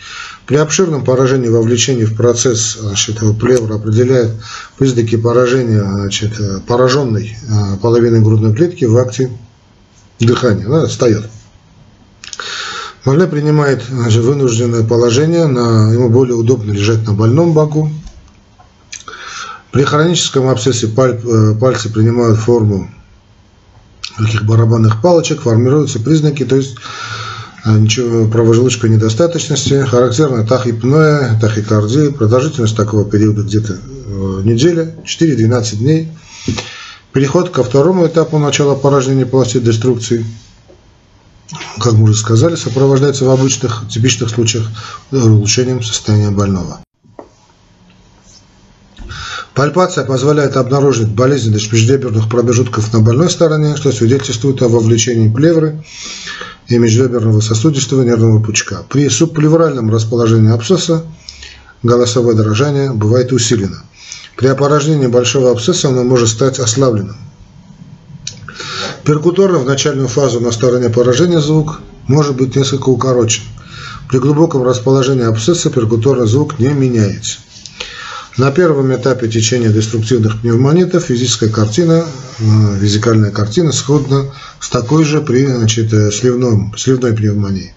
При 0.47 0.57
обширном 0.57 1.03
поражении 1.03 1.49
вовлечении 1.49 2.05
в 2.05 2.15
процесс 2.15 2.77
значит, 2.79 3.21
плевра 3.41 3.77
определяет 3.77 4.33
признаки 4.77 5.17
поражения 5.17 5.83
значит, 5.83 6.33
пораженной 6.67 7.35
э, 7.41 7.77
половины 7.81 8.21
грудной 8.21 8.55
клетки 8.55 8.85
в 8.85 8.99
акте 8.99 9.31
дыхания. 10.21 10.67
Она 10.67 10.87
встает. 10.87 11.25
Больной 13.07 13.29
принимает 13.29 13.83
значит, 13.89 14.23
вынужденное 14.23 14.85
положение, 14.85 15.47
на, 15.47 15.91
ему 15.91 16.11
более 16.11 16.37
удобно 16.37 16.71
лежать 16.71 17.07
на 17.07 17.15
больном 17.15 17.55
боку. 17.55 17.91
При 19.73 19.85
хроническом 19.85 20.51
абсцессе 20.51 20.87
паль, 20.89 21.19
э, 21.25 21.55
пальцы 21.59 21.91
принимают 21.91 22.39
форму 22.39 22.91
таких 24.19 24.45
барабанных 24.45 25.01
палочек 25.01 25.43
формируются 25.43 26.01
признаки, 26.01 26.45
то 26.45 26.57
есть 26.57 26.77
а, 27.65 27.79
ничего 27.79 28.27
правожелудочковой 28.29 28.95
недостаточности, 28.95 29.85
характерна 29.87 30.47
тахипноя, 30.47 31.39
тахикардия, 31.41 32.11
продолжительность 32.11 32.77
такого 32.77 33.05
периода 33.09 33.43
где-то 33.43 33.75
э, 33.75 34.41
неделя, 34.45 34.95
4-12 35.05 35.77
дней. 35.77 36.09
Переход 37.13 37.51
ко 37.51 37.63
второму 37.63 38.07
этапу 38.07 38.39
начала 38.39 38.75
поражения 38.75 39.25
полости 39.25 39.59
деструкции, 39.59 40.27
как 41.81 41.95
мы 41.95 42.05
уже 42.05 42.17
сказали, 42.17 42.57
сопровождается 42.57 43.25
в 43.25 43.31
обычных, 43.31 43.85
типичных 43.89 44.31
случаях 44.31 44.69
улучшением 45.11 45.83
состояния 45.83 46.31
больного. 46.31 46.81
Пальпация 49.55 50.05
позволяет 50.05 50.57
обнаружить 50.57 51.09
болезненность 51.09 51.73
межреберных 51.73 52.29
промежутков 52.29 52.93
на 52.93 52.99
больной 52.99 53.31
стороне, 53.31 53.77
что 53.77 53.93
свидетельствует 53.93 54.61
о 54.63 54.69
вовлечении 54.69 55.33
плевры 55.33 55.85
и 56.67 56.77
межреберного 56.77 57.41
сосудистого 57.41 58.03
нервного 58.03 58.43
пучка. 58.43 58.83
При 58.89 59.09
субплевральном 59.09 59.91
расположении 59.93 60.53
абсцесса 60.53 61.05
голосовое 61.85 62.37
дрожание 62.37 62.93
бывает 62.93 63.33
усилено. 63.33 63.85
При 64.37 64.49
опорожнении 64.49 65.07
большого 65.07 65.53
абсцесса 65.53 65.89
оно 65.89 66.03
может 66.03 66.31
стать 66.31 66.59
ослабленным. 66.59 67.17
Перкуторно 69.05 69.59
в 69.59 69.67
начальную 69.67 70.09
фазу 70.09 70.41
на 70.41 70.51
стороне 70.51 70.89
поражения 70.89 71.41
звук 71.41 71.81
может 72.09 72.35
быть 72.35 72.57
несколько 72.57 72.89
укорочен. 72.89 73.45
При 74.09 74.19
глубоком 74.19 74.65
расположении 74.65 75.25
абсцесса 75.25 75.71
перкуторный 75.71 76.27
звук 76.27 76.59
не 76.59 76.69
меняется. 76.69 77.39
На 78.37 78.51
первом 78.51 78.93
этапе 78.93 79.29
течения 79.29 79.69
деструктивных 79.69 80.41
пневмонитов 80.41 81.05
физическая 81.05 81.49
картина, 81.49 82.05
э, 82.41 82.43
визикальная 82.81 83.31
картина 83.31 83.71
сходна 83.71 84.25
с 84.59 84.69
такой 84.71 85.05
же 85.05 85.21
при 85.21 85.47
значит, 85.47 85.93
э, 85.93 86.11
сливном, 86.11 86.75
сливной 86.77 87.13
пневмонии. 87.13 87.73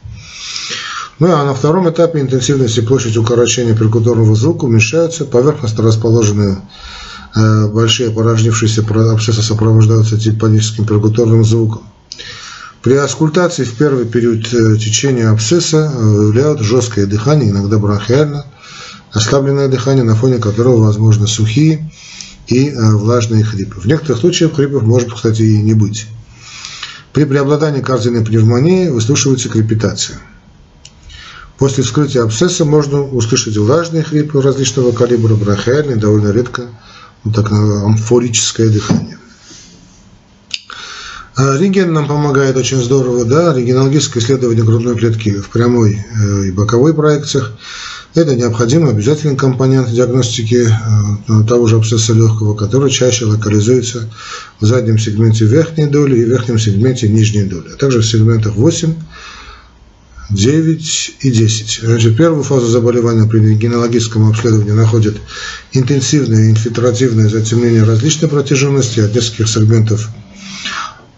Ну 1.19 1.31
а 1.31 1.45
на 1.45 1.53
втором 1.53 1.87
этапе 1.87 2.21
интенсивность 2.21 2.75
и 2.79 2.81
площадь 2.81 3.17
укорочения 3.17 3.75
перкуторного 3.75 4.35
звука 4.35 4.65
уменьшаются, 4.65 5.25
поверхностно 5.25 5.83
расположенные 5.83 6.57
э, 7.35 7.67
большие 7.67 8.09
порожнившиеся 8.09 8.83
абсцессы 9.13 9.43
сопровождаются 9.43 10.17
типоническим 10.17 10.87
перкуторным 10.87 11.45
звуком. 11.45 11.83
При 12.81 12.95
аскультации 12.95 13.63
в 13.63 13.73
первый 13.73 14.05
период 14.05 14.47
течения 14.79 15.29
абсцесса 15.29 15.91
выявляют 15.95 16.61
жесткое 16.61 17.05
дыхание, 17.05 17.51
иногда 17.51 17.77
бронхиально– 17.77 18.47
ослабленное 19.17 19.67
дыхание, 19.67 20.03
на 20.03 20.15
фоне 20.15 20.37
которого 20.37 20.83
возможны 20.83 21.27
сухие 21.27 21.91
и 22.47 22.71
влажные 22.71 23.43
хрипы. 23.43 23.79
В 23.79 23.85
некоторых 23.85 24.19
случаях 24.19 24.55
хрипов 24.55 24.83
может, 24.83 25.13
кстати, 25.13 25.41
и 25.41 25.61
не 25.61 25.73
быть. 25.73 26.07
При 27.13 27.25
преобладании 27.25 27.81
кардиальной 27.81 28.23
пневмонии 28.23 28.89
выслушивается 28.89 29.49
крепитация. 29.49 30.19
После 31.57 31.83
вскрытия 31.83 32.23
абсцесса 32.23 32.63
можно 32.63 33.01
услышать 33.01 33.57
влажные 33.57 34.03
хрипы 34.03 34.41
различного 34.41 34.91
калибра, 34.91 35.35
брахиальные, 35.35 35.97
довольно 35.97 36.31
редко 36.31 36.67
вот 37.23 37.35
так 37.35 37.51
амфорическое 37.51 38.69
дыхание. 38.69 39.17
А 41.35 41.57
рентген 41.57 41.93
нам 41.93 42.07
помогает 42.07 42.55
очень 42.57 42.81
здорово, 42.81 43.25
да, 43.25 43.53
рентгенологическое 43.53 44.21
исследование 44.23 44.63
грудной 44.63 44.95
клетки 44.95 45.39
в 45.39 45.49
прямой 45.49 45.95
э, 45.95 46.47
и 46.47 46.51
боковой 46.51 46.95
проекциях. 46.95 47.53
Это 48.17 48.35
необходимый 48.35 48.89
обязательный 48.89 49.35
компонент 49.35 49.91
диагностики 49.91 50.67
э, 50.67 51.43
того 51.47 51.67
же 51.67 51.75
абсцесса 51.75 52.13
легкого, 52.13 52.55
который 52.55 52.89
чаще 52.89 53.25
локализуется 53.25 54.09
в 54.59 54.65
заднем 54.65 54.97
сегменте 54.97 55.45
верхней 55.45 55.85
доли 55.85 56.17
и 56.17 56.23
верхнем 56.23 56.57
сегменте 56.57 57.07
нижней 57.09 57.43
доли, 57.43 57.73
а 57.75 57.77
также 57.77 57.99
в 57.99 58.07
сегментах 58.07 58.55
8, 58.55 58.95
9 60.31 61.15
и 61.19 61.29
10. 61.31 61.81
Значит, 61.83 62.17
первую 62.17 62.41
фазу 62.41 62.65
заболевания 62.65 63.29
при 63.29 63.53
генеалогическом 63.53 64.27
обследовании 64.27 64.71
находит 64.71 65.17
интенсивное 65.73 66.49
инфильтративное 66.49 67.29
затемнение 67.29 67.83
различной 67.83 68.29
протяженности 68.29 68.99
от 68.99 69.13
нескольких 69.13 69.47
сегментов 69.47 70.09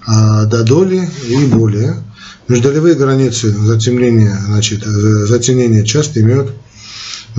а, 0.05 0.43
до 0.47 0.65
доли 0.65 1.09
и 1.29 1.45
более. 1.45 2.03
Междолевые 2.49 2.95
границы 2.95 3.51
затемнения, 3.51 4.37
значит, 4.47 4.83
затемнения 4.83 5.85
часто 5.85 6.19
имеют 6.19 6.51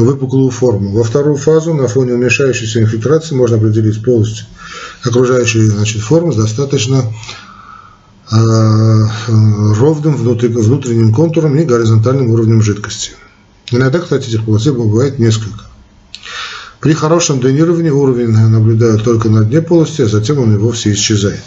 выпуклую 0.05 0.51
форму. 0.51 0.93
Во 0.93 1.05
вторую 1.05 1.37
фазу 1.37 1.75
на 1.75 1.89
фоне 1.89 2.15
уменьшающейся 2.15 2.83
инфильтрации 2.83 3.35
можно 3.35 3.57
определить 3.57 4.03
полностью 4.05 4.47
окружающую 5.05 5.71
значит, 5.71 6.03
форму 6.03 6.33
с 6.33 6.37
достаточно 6.37 7.05
Э, 8.33 9.07
ровным 9.27 10.15
внутренним 10.15 11.13
контуром 11.13 11.57
и 11.57 11.65
горизонтальным 11.65 12.31
уровнем 12.31 12.63
жидкости. 12.63 13.13
Иногда, 13.73 13.99
кстати, 13.99 14.29
этих 14.29 14.45
полосей 14.45 14.73
бывает 14.73 15.19
несколько. 15.19 15.65
При 16.79 16.93
хорошем 16.93 17.41
дренировании 17.41 17.91
уровень 17.91 18.29
наблюдают 18.29 19.03
только 19.03 19.29
на 19.29 19.45
дне 19.45 19.61
полости, 19.61 20.03
а 20.03 20.07
затем 20.07 20.39
он 20.39 20.55
и 20.55 20.59
вовсе 20.59 20.93
исчезает. 20.93 21.43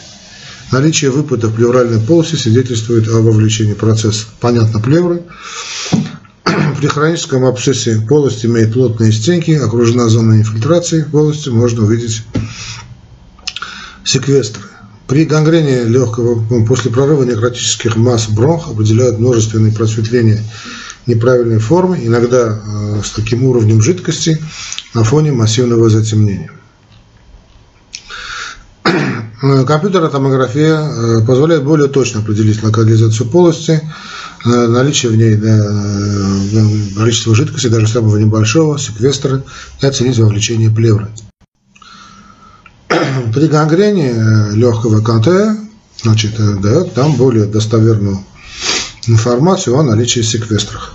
Наличие 0.73 1.11
выпада 1.11 1.47
в 1.47 1.55
плевральной 1.55 2.01
полости 2.01 2.35
свидетельствует 2.35 3.07
о 3.07 3.21
вовлечении 3.21 3.73
процесса, 3.73 4.25
понятно, 4.41 4.81
плевры. 4.81 5.23
При 6.83 6.89
хроническом 6.89 7.45
абсцессе 7.45 8.01
полость 8.09 8.45
имеет 8.45 8.73
плотные 8.73 9.13
стенки, 9.13 9.51
окружена 9.51 10.09
зоной 10.09 10.39
инфильтрации 10.39 11.03
полости, 11.03 11.47
можно 11.47 11.85
увидеть 11.85 12.23
секвестры. 14.03 14.63
При 15.07 15.23
гангрене 15.23 15.85
легкого 15.85 16.45
ну, 16.49 16.65
после 16.65 16.91
прорыва 16.91 17.23
некротических 17.23 17.95
масс 17.95 18.27
бронх 18.27 18.67
определяют 18.67 19.17
множественные 19.17 19.71
просветления 19.71 20.43
неправильной 21.05 21.59
формы, 21.59 22.01
иногда 22.03 22.61
э, 22.61 23.01
с 23.01 23.11
таким 23.11 23.45
уровнем 23.45 23.81
жидкости 23.81 24.37
на 24.93 25.05
фоне 25.05 25.31
массивного 25.31 25.89
затемнения. 25.89 26.51
Э, 29.43 29.65
компьютерная 29.65 30.09
томография 30.09 30.73
э, 30.73 31.21
позволяет 31.27 31.65
более 31.65 31.89
точно 31.89 32.21
определить 32.21 32.63
локализацию 32.63 33.29
полости, 33.29 33.81
наличие 34.45 35.11
в 35.11 35.17
ней 35.17 35.35
да, 35.35 36.97
количества 36.97 37.35
жидкости, 37.35 37.67
даже 37.67 37.87
самого 37.87 38.17
небольшого, 38.17 38.79
секвестра, 38.79 39.43
и 39.81 39.85
оценить 39.85 40.17
вовлечение 40.17 40.69
плевры. 40.69 41.09
При 43.33 43.47
гангрене 43.47 44.11
э, 44.11 44.55
легкого 44.55 45.01
КТ, 45.01 45.59
значит, 46.01 46.39
э, 46.39 46.55
дает 46.61 46.95
нам 46.95 47.17
более 47.17 47.45
достоверную 47.45 48.19
информацию 49.07 49.77
о 49.77 49.83
наличии 49.83 50.21
секвестрах. 50.21 50.93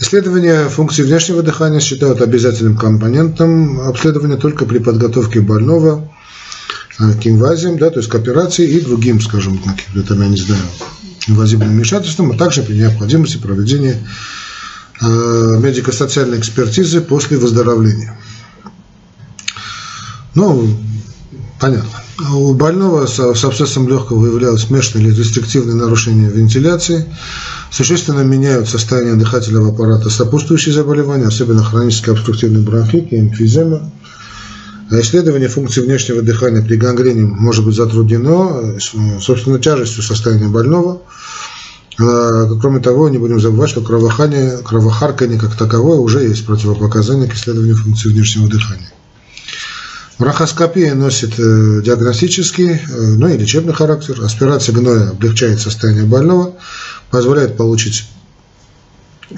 Исследование 0.00 0.68
функции 0.68 1.02
внешнего 1.02 1.42
дыхания 1.42 1.80
считают 1.80 2.20
обязательным 2.20 2.76
компонентом 2.76 3.80
обследования 3.80 4.36
только 4.36 4.66
при 4.66 4.80
подготовке 4.80 5.40
больного 5.40 6.02
э, 6.02 6.21
к 7.20 7.26
инвазиям, 7.26 7.78
да, 7.78 7.90
то 7.90 7.98
есть 7.98 8.08
к 8.08 8.14
операции 8.14 8.68
и 8.68 8.80
другим, 8.80 9.20
скажем, 9.20 9.58
каким-то, 9.58 10.14
я 10.14 10.28
не 10.28 10.36
знаю, 10.36 10.62
инвазивным 11.28 11.70
вмешательством, 11.70 12.32
а 12.32 12.36
также 12.36 12.62
при 12.62 12.74
необходимости 12.78 13.36
проведения 13.36 13.98
медико-социальной 15.00 16.38
экспертизы 16.38 17.00
после 17.00 17.36
выздоровления. 17.38 18.16
Ну, 20.34 20.68
понятно. 21.60 21.90
У 22.34 22.54
больного 22.54 23.06
с 23.06 23.44
абсцессом 23.44 23.88
легкого 23.88 24.18
выявлялось 24.18 24.62
смешанное 24.62 25.06
или 25.06 25.14
рестриктивное 25.14 25.74
нарушение 25.74 26.30
вентиляции, 26.30 27.06
существенно 27.70 28.20
меняют 28.20 28.68
состояние 28.68 29.14
дыхательного 29.14 29.70
аппарата 29.70 30.08
сопутствующие 30.08 30.74
заболевания, 30.74 31.26
особенно 31.26 31.64
хронический 31.64 32.12
обструктивный 32.12 32.60
бронхит 32.60 33.12
и 33.12 33.18
эмфизема. 33.18 33.90
Исследование 35.00 35.48
функции 35.48 35.80
внешнего 35.80 36.20
дыхания 36.22 36.60
при 36.60 36.76
гангрене 36.76 37.22
может 37.24 37.64
быть 37.64 37.74
затруднено, 37.74 38.78
собственно, 39.20 39.58
тяжестью 39.58 40.02
состояния 40.02 40.48
больного. 40.48 41.02
Кроме 41.96 42.80
того, 42.80 43.08
не 43.08 43.18
будем 43.18 43.40
забывать, 43.40 43.70
что 43.70 43.80
кровохание, 43.80 44.58
кровохаркание 44.58 45.38
как 45.38 45.56
таковое 45.56 45.98
уже 45.98 46.20
есть 46.22 46.44
противопоказание 46.44 47.28
к 47.28 47.34
исследованию 47.34 47.76
функции 47.76 48.08
внешнего 48.08 48.48
дыхания. 48.48 48.92
Брахоскопия 50.18 50.94
носит 50.94 51.38
э, 51.38 51.82
диагностический, 51.82 52.72
э, 52.72 52.78
ну 53.16 53.28
и 53.28 53.36
лечебный 53.36 53.72
характер. 53.72 54.22
Аспирация 54.22 54.72
гноя 54.72 55.10
облегчает 55.10 55.60
состояние 55.60 56.04
больного, 56.04 56.54
позволяет 57.10 57.56
получить 57.56 58.04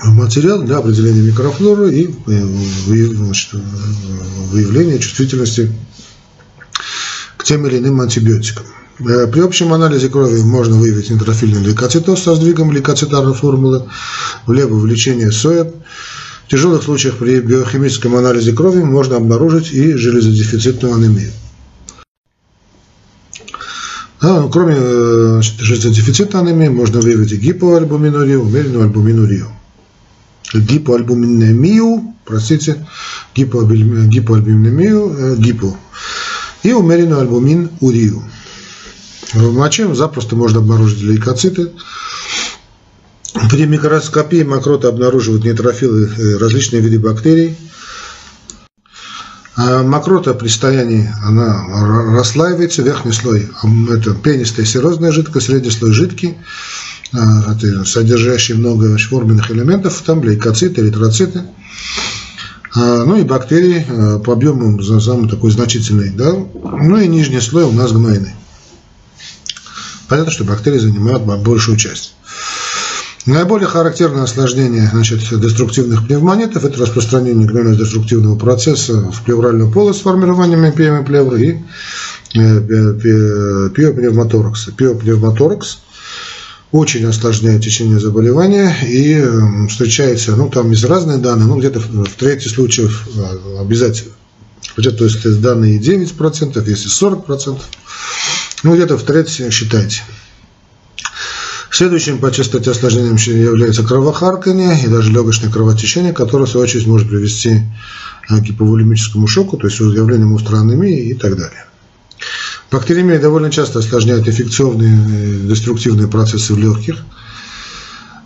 материал 0.02 0.62
для 0.62 0.78
определения 0.78 1.22
микрофлоры 1.22 1.94
и 1.94 2.14
э, 2.26 2.46
значит, 2.86 3.54
выявления 4.50 4.98
чувствительности 4.98 5.72
к 7.36 7.44
тем 7.44 7.66
или 7.66 7.78
иным 7.78 8.00
антибиотикам. 8.00 8.64
При 8.98 9.40
общем 9.40 9.72
анализе 9.72 10.08
крови 10.08 10.40
можно 10.42 10.76
выявить 10.76 11.10
нейтрофильный 11.10 11.62
лейкоцитоз 11.62 12.22
со 12.22 12.36
сдвигом 12.36 12.70
лейкоцитарной 12.70 13.34
формулы, 13.34 13.88
влево 14.46 14.74
влечение 14.74 15.32
соя, 15.32 15.64
в 15.64 16.50
тяжелых 16.50 16.82
случаях 16.82 17.16
при 17.16 17.40
биохимическом 17.40 18.14
анализе 18.16 18.52
крови 18.52 18.82
можно 18.82 19.16
обнаружить 19.16 19.72
и 19.72 19.94
железодефицитную 19.94 20.94
анемию. 20.94 21.32
А, 24.20 24.40
ну, 24.40 24.48
кроме 24.48 24.74
э, 24.76 25.30
значит, 25.34 25.58
железодефицитной 25.58 26.40
анемии 26.40 26.68
можно 26.68 27.00
выявить 27.00 27.32
и 27.32 27.36
гипоальбуминурию, 27.36 28.42
умеренную 28.42 28.84
альбуминурию. 28.84 29.48
Гипоальбуминемию, 30.58 32.14
простите, 32.24 32.86
гипоальбуминемию, 33.34 35.16
э, 35.16 35.36
гипо, 35.36 35.76
и 36.62 36.72
умеренную 36.72 37.20
альбуминурию. 37.20 38.22
В 39.32 39.52
моче 39.52 39.92
запросто 39.94 40.36
можно 40.36 40.60
обнаружить 40.60 41.02
лейкоциты, 41.02 41.72
при 43.50 43.66
микроскопии 43.66 44.44
мокроты 44.44 44.86
обнаруживают 44.86 45.44
нейтрофилы 45.44 46.06
э, 46.06 46.36
различные 46.38 46.80
виды 46.80 47.00
бактерий. 47.00 47.56
А 49.56 49.82
мокрота 49.82 50.34
при 50.34 50.48
стоянии 50.48 51.08
она 51.24 52.14
расслаивается, 52.16 52.82
верхний 52.82 53.12
слой 53.12 53.48
это 53.90 54.14
пенистая 54.14 54.66
серозная 54.66 55.12
жидкость, 55.12 55.46
средний 55.46 55.70
слой 55.70 55.92
жидкий, 55.92 56.36
содержащий 57.84 58.54
много 58.54 58.96
форменных 58.98 59.50
элементов, 59.50 60.02
там 60.04 60.22
лейкоциты, 60.22 60.80
эритроциты. 60.80 61.42
А, 62.74 63.04
ну 63.04 63.16
и 63.16 63.22
бактерии 63.22 63.86
а, 63.88 64.18
по 64.18 64.32
объему 64.32 64.82
самый 64.82 65.28
такой 65.28 65.50
значительный. 65.50 66.10
Да? 66.10 66.32
Ну 66.32 66.98
и 66.98 67.06
нижний 67.06 67.40
слой 67.40 67.64
у 67.64 67.72
нас 67.72 67.92
гнойный. 67.92 68.34
Понятно, 70.08 70.32
что 70.32 70.44
бактерии 70.44 70.78
занимают 70.78 71.22
большую 71.22 71.76
часть. 71.76 72.14
Наиболее 73.26 73.68
характерное 73.68 74.24
осложнение 74.24 74.90
значит, 74.92 75.20
деструктивных 75.40 76.06
пневмонитов– 76.06 76.64
это 76.66 76.78
распространение 76.78 77.48
гнойно-деструктивного 77.48 78.36
процесса 78.36 79.10
в 79.10 79.22
плевральную 79.22 79.72
полость 79.72 80.00
с 80.00 80.02
формированием 80.02 80.66
эмпиемы 80.66 81.04
плевры 81.04 81.40
и 81.42 82.38
э, 82.38 83.70
пиопневмоторакса. 83.74 84.72
Пиопневмоторакс 84.72 85.78
очень 86.74 87.06
осложняет 87.06 87.62
течение 87.62 88.00
заболевания 88.00 88.76
и 88.84 89.12
эм, 89.12 89.68
встречается, 89.68 90.34
ну 90.34 90.50
там 90.50 90.72
есть 90.72 90.84
разные 90.84 91.18
данные, 91.18 91.46
но 91.46 91.56
где-то 91.56 91.78
в 91.78 92.14
трети 92.16 92.48
случаев 92.48 93.06
э, 93.16 93.60
обязательно. 93.60 94.10
То 94.74 95.04
есть 95.04 95.40
данные 95.40 95.78
9%, 95.78 96.68
если 96.68 96.90
40%, 96.90 97.60
ну 98.64 98.74
где-то 98.74 98.98
в 98.98 99.04
трети 99.04 99.50
считайте. 99.50 100.02
Следующим 101.70 102.18
по 102.18 102.32
частоте 102.32 102.72
осложнением 102.72 103.14
является 103.18 103.84
кровохаркание 103.84 104.76
и 104.82 104.88
даже 104.88 105.12
легочное 105.12 105.50
кровотечение, 105.50 106.12
которое 106.12 106.46
в 106.46 106.50
свою 106.50 106.64
очередь 106.64 106.88
может 106.88 107.08
привести 107.08 107.62
гиповолемическому 108.28 109.28
шоку, 109.28 109.58
то 109.58 109.68
есть 109.68 109.78
явлением 109.78 110.36
анемии 110.36 111.10
и 111.10 111.14
так 111.14 111.36
далее. 111.36 111.66
Бактериемия 112.74 113.20
довольно 113.20 113.52
часто 113.52 113.78
осложняет 113.78 114.26
инфекционные 114.26 115.46
деструктивные 115.46 116.08
процессы 116.08 116.54
в 116.54 116.58
легких 116.58 117.04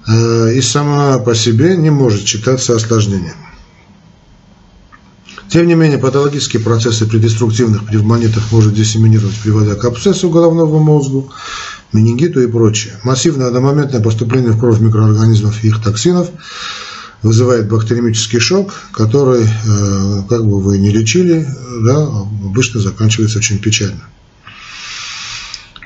и 0.08 0.60
сама 0.62 1.18
по 1.18 1.34
себе 1.34 1.76
не 1.76 1.90
может 1.90 2.26
считаться 2.26 2.74
осложнением. 2.74 3.36
Тем 5.50 5.66
не 5.66 5.74
менее, 5.74 5.98
патологические 5.98 6.62
процессы 6.62 7.04
при 7.04 7.18
деструктивных 7.18 7.88
пневмонитах 7.88 8.50
может 8.50 8.72
диссеминировать, 8.72 9.34
приводя 9.36 9.74
к 9.74 9.84
абсцессу 9.84 10.30
головного 10.30 10.78
мозга, 10.78 11.24
менингиту 11.92 12.40
и 12.40 12.46
прочее. 12.46 12.94
Массивное 13.04 13.48
одномоментное 13.48 14.00
поступление 14.00 14.52
в 14.52 14.58
кровь 14.58 14.80
микроорганизмов 14.80 15.62
и 15.62 15.68
их 15.68 15.82
токсинов 15.82 16.30
вызывает 17.22 17.68
бактериемический 17.68 18.40
шок, 18.40 18.72
который, 18.92 19.42
э, 19.42 20.22
как 20.26 20.46
бы 20.46 20.58
вы 20.58 20.78
не 20.78 20.90
лечили, 20.90 21.46
да, 21.82 22.06
обычно 22.46 22.80
заканчивается 22.80 23.40
очень 23.40 23.58
печально. 23.58 24.00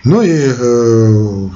Ну 0.04 0.22
и 0.22 0.30
э, 0.30 1.48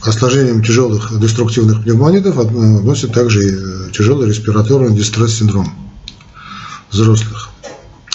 к 0.00 0.08
осложнениям 0.08 0.62
тяжелых 0.62 1.18
деструктивных 1.18 1.82
пневмонитов 1.82 2.38
относят 2.38 3.14
также 3.14 3.44
и 3.44 3.50
э, 3.50 3.90
тяжелый 3.92 4.28
респираторный 4.28 4.94
дистресс-синдром 4.94 5.72
взрослых. 6.90 7.50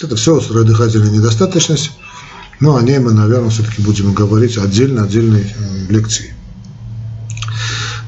Это 0.00 0.16
все 0.16 0.36
острая 0.36 0.64
дыхательная 0.64 1.10
недостаточность, 1.10 1.92
но 2.60 2.76
о 2.76 2.82
ней 2.82 2.98
мы, 2.98 3.12
наверное, 3.12 3.50
все-таки 3.50 3.82
будем 3.82 4.12
говорить 4.12 4.58
отдельно, 4.58 5.04
отдельной 5.04 5.42
э, 5.42 5.92
лекции. 5.92 6.34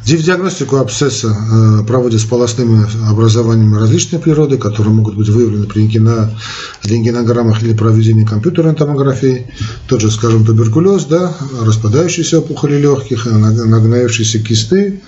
Диагностику 0.07 0.77
абсцесса 0.77 1.29
э, 1.29 1.85
проводят 1.85 2.21
с 2.21 2.25
полостными 2.25 2.87
образованиями 3.11 3.77
различной 3.77 4.21
природы, 4.21 4.57
которые 4.57 4.95
могут 4.95 5.17
быть 5.17 5.29
выявлены 5.29 5.67
при 5.67 5.83
рентгенограммах 5.83 7.63
или 7.63 7.75
проведении 7.75 8.25
компьютерной 8.25 8.75
томографии. 8.75 9.53
Тот 9.89 10.01
же, 10.01 10.11
скажем, 10.11 10.45
туберкулез, 10.45 11.07
да, 11.07 11.35
распадающиеся 11.63 12.39
опухоли 12.39 12.77
легких, 12.77 13.27
нагноившиеся 13.27 14.39
кисты, 14.39 15.03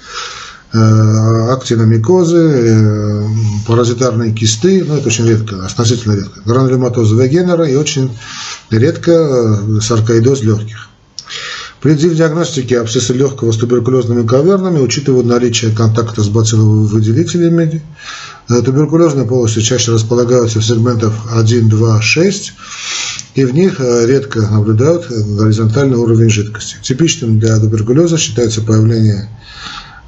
Э, 0.71 1.53
актиномикозы, 1.53 2.37
э, 2.37 3.27
паразитарные 3.67 4.35
кисты, 4.35 4.85
ну 4.85 4.97
это 4.97 5.09
очень 5.09 5.27
редко, 5.27 5.65
относительно 5.65 6.13
редко, 6.13 6.43
гранулематоза 6.45 7.15
вегенера 7.17 7.67
и 7.67 7.75
очень 7.75 8.11
редко 8.71 9.13
э, 9.13 9.81
саркоидоз 9.81 10.43
легких. 10.43 10.91
При 11.81 11.95
диагностике 11.95 12.81
абсцесса 12.81 13.15
легкого 13.15 13.53
с 13.53 13.57
туберкулезными 13.57 14.27
кавернами 14.27 14.81
учитывают 14.81 15.27
наличие 15.27 15.71
контакта 15.71 16.23
с 16.23 16.29
бацилловыми 16.29 16.87
выделителями. 16.89 17.83
Туберкулезные 18.49 19.27
полости 19.27 19.61
чаще 19.61 19.93
располагаются 19.93 20.59
в 20.59 20.65
сегментах 20.65 21.13
1, 21.31 21.69
2, 21.69 22.03
6, 22.03 22.53
и 23.37 23.45
в 23.45 23.55
них 23.55 23.79
редко 23.79 24.41
наблюдают 24.41 25.07
горизонтальный 25.09 25.99
уровень 25.99 26.31
жидкости. 26.31 26.79
Типичным 26.83 27.39
для 27.39 27.59
туберкулеза 27.61 28.19
считается 28.19 28.63
появление 28.63 29.29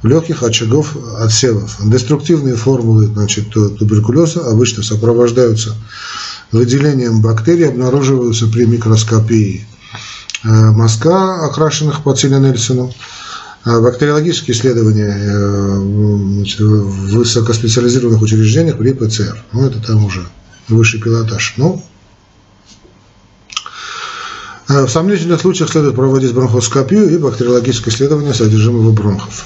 легких 0.03 0.43
очагов 0.43 0.97
отсевов. 1.19 1.77
Деструктивные 1.85 2.55
формулы 2.55 3.05
значит, 3.05 3.49
туберкулеза 3.51 4.41
обычно 4.41 4.83
сопровождаются 4.83 5.75
выделением 6.51 7.21
бактерий, 7.21 7.69
обнаруживаются 7.69 8.47
при 8.47 8.65
микроскопии 8.65 9.65
э, 9.65 9.70
мазка, 10.43 11.45
окрашенных 11.45 12.03
по 12.03 12.13
Нельсону. 12.13 12.91
А 13.63 13.79
бактериологические 13.79 14.57
исследования 14.57 15.15
э, 15.15 15.75
значит, 16.37 16.59
в 16.59 17.15
высокоспециализированных 17.15 18.19
учреждениях 18.21 18.79
при 18.79 18.91
ПЦР. 18.91 19.37
Ну, 19.53 19.67
это 19.67 19.79
там 19.79 20.03
уже 20.03 20.25
высший 20.67 20.99
пилотаж. 20.99 21.53
Ну, 21.57 21.83
э, 24.67 24.85
в 24.85 24.89
сомнительных 24.89 25.39
случаях 25.39 25.69
следует 25.69 25.95
проводить 25.95 26.33
бронхоскопию 26.33 27.07
и 27.11 27.19
бактериологическое 27.19 27.93
исследование 27.93 28.33
содержимого 28.33 28.91
бронхов. 28.91 29.45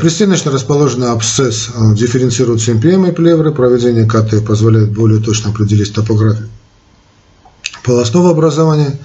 Пристеночно 0.00 0.52
расположенный 0.52 1.10
абсцесс 1.10 1.70
дифференцирует 1.94 2.60
симпемы 2.60 3.12
плевры. 3.12 3.52
Проведение 3.52 4.06
КТ 4.06 4.44
позволяет 4.44 4.92
более 4.92 5.20
точно 5.20 5.50
определить 5.50 5.92
топографию 5.92 6.48
полостного 7.82 8.30
образования, 8.30 8.98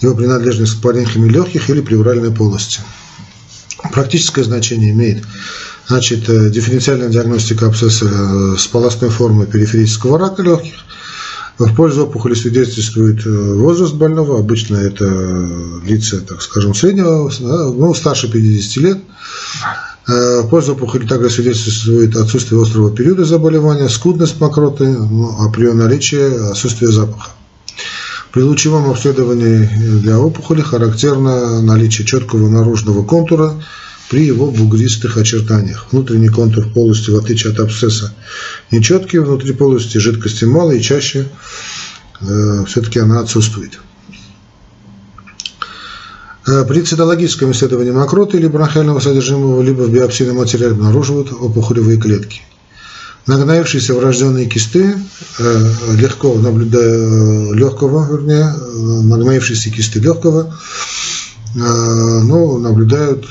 его 0.00 0.14
принадлежность 0.14 0.78
к 0.78 0.82
паренхиме 0.82 1.28
легких 1.28 1.70
или 1.70 1.80
плевральной 1.80 2.30
полости. 2.30 2.80
Практическое 3.92 4.44
значение 4.44 4.90
имеет 4.92 5.24
значит, 5.88 6.28
э, 6.28 6.50
дифференциальная 6.50 7.08
диагностика 7.08 7.66
абсцесса 7.66 8.06
э, 8.10 8.56
с 8.58 8.66
полостной 8.66 9.10
формой 9.10 9.46
периферического 9.46 10.18
рака 10.18 10.42
легких. 10.42 10.74
В 11.58 11.72
пользу 11.74 12.06
опухоли 12.06 12.34
свидетельствует 12.34 13.24
э, 13.26 13.30
возраст 13.30 13.94
больного, 13.94 14.40
обычно 14.40 14.76
это 14.76 15.04
лица, 15.84 16.20
так 16.20 16.42
скажем, 16.42 16.74
среднего, 16.74 17.30
ну, 17.40 17.94
старше 17.94 18.30
50 18.30 18.76
лет. 18.82 18.98
Э, 20.08 20.42
польза 20.50 20.72
опухоли 20.72 21.06
также 21.06 21.30
свидетельствует 21.30 22.16
отсутствие 22.16 22.60
острого 22.60 22.90
периода 22.90 23.24
заболевания, 23.24 23.88
скудность 23.88 24.40
мокроты, 24.40 24.86
ну, 24.86 25.36
а 25.38 25.48
при 25.50 25.70
наличии 25.70 26.50
отсутствия 26.50 26.88
запаха. 26.88 27.30
При 28.34 28.42
лучевом 28.42 28.90
обследовании 28.90 29.70
для 30.02 30.18
опухоли 30.18 30.60
характерно 30.60 31.62
наличие 31.62 32.04
четкого 32.04 32.48
наружного 32.48 33.04
контура 33.04 33.62
при 34.10 34.24
его 34.24 34.50
бугристых 34.50 35.16
очертаниях. 35.16 35.86
Внутренний 35.92 36.30
контур 36.30 36.68
полости, 36.68 37.10
в 37.10 37.16
отличие 37.16 37.52
от 37.52 37.60
абсцесса, 37.60 38.12
нечеткий, 38.72 39.20
внутри 39.20 39.52
полости 39.52 39.98
жидкости 39.98 40.46
мало 40.46 40.72
и 40.72 40.82
чаще 40.82 41.28
э, 42.22 42.64
все-таки 42.66 42.98
она 42.98 43.20
отсутствует. 43.20 43.78
Э, 46.48 46.64
при 46.64 46.80
цитологическом 46.80 47.52
исследовании 47.52 47.92
мокроты 47.92 48.38
или 48.38 48.48
бронхиального 48.48 48.98
содержимого, 48.98 49.62
либо 49.62 49.82
в 49.82 49.92
биопсийном 49.92 50.38
материале 50.38 50.72
обнаруживают 50.72 51.32
опухолевые 51.32 51.98
клетки. 51.98 52.42
Нагноившиеся 53.26 53.94
врожденные 53.94 54.46
кисты, 54.46 54.98
легко 55.38 56.34
наблюдая, 56.34 57.52
легкого, 57.52 58.06
вернее, 58.10 58.52
нагноившиеся 59.02 59.70
кисты 59.70 59.98
легкого, 60.00 60.54
ну, 61.54 62.58
наблюдают 62.58 63.26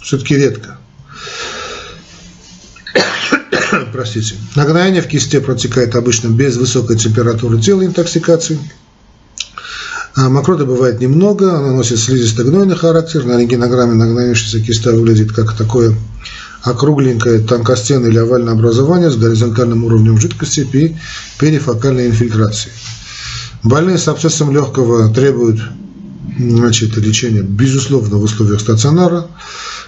все-таки 0.00 0.36
редко. 0.36 0.78
Простите. 3.92 4.36
Нагноение 4.56 5.02
в 5.02 5.08
кисте 5.08 5.40
протекает 5.40 5.94
обычно 5.94 6.28
без 6.28 6.56
высокой 6.56 6.96
температуры 6.96 7.60
тела 7.60 7.84
интоксикации– 7.84 8.58
мокроты 10.16 10.64
бывает 10.64 11.00
немного, 11.00 11.56
она 11.56 11.72
носит 11.72 11.98
слизисто-гнойный 11.98 12.76
характер. 12.76 13.24
На 13.24 13.38
рентгенограмме 13.38 13.94
нагноившаяся 13.94 14.60
киста 14.60 14.92
выглядит 14.92 15.32
как 15.32 15.56
такое 15.56 15.94
округленькое 16.62 17.40
тонкостенное 17.40 18.10
или 18.10 18.18
овальное 18.18 18.52
образование 18.52 19.10
с 19.10 19.16
горизонтальным 19.16 19.84
уровнем 19.84 20.18
жидкости 20.20 20.64
при 20.64 20.96
перифокальной 21.38 22.08
инфильтрации. 22.08 22.70
Больные 23.62 23.98
с 23.98 24.08
абсцессом 24.08 24.52
легкого 24.52 25.12
требуют 25.12 25.60
значит, 26.38 26.96
лечения, 26.96 27.42
безусловно, 27.42 28.16
в 28.16 28.22
условиях 28.22 28.60
стационара. 28.60 29.26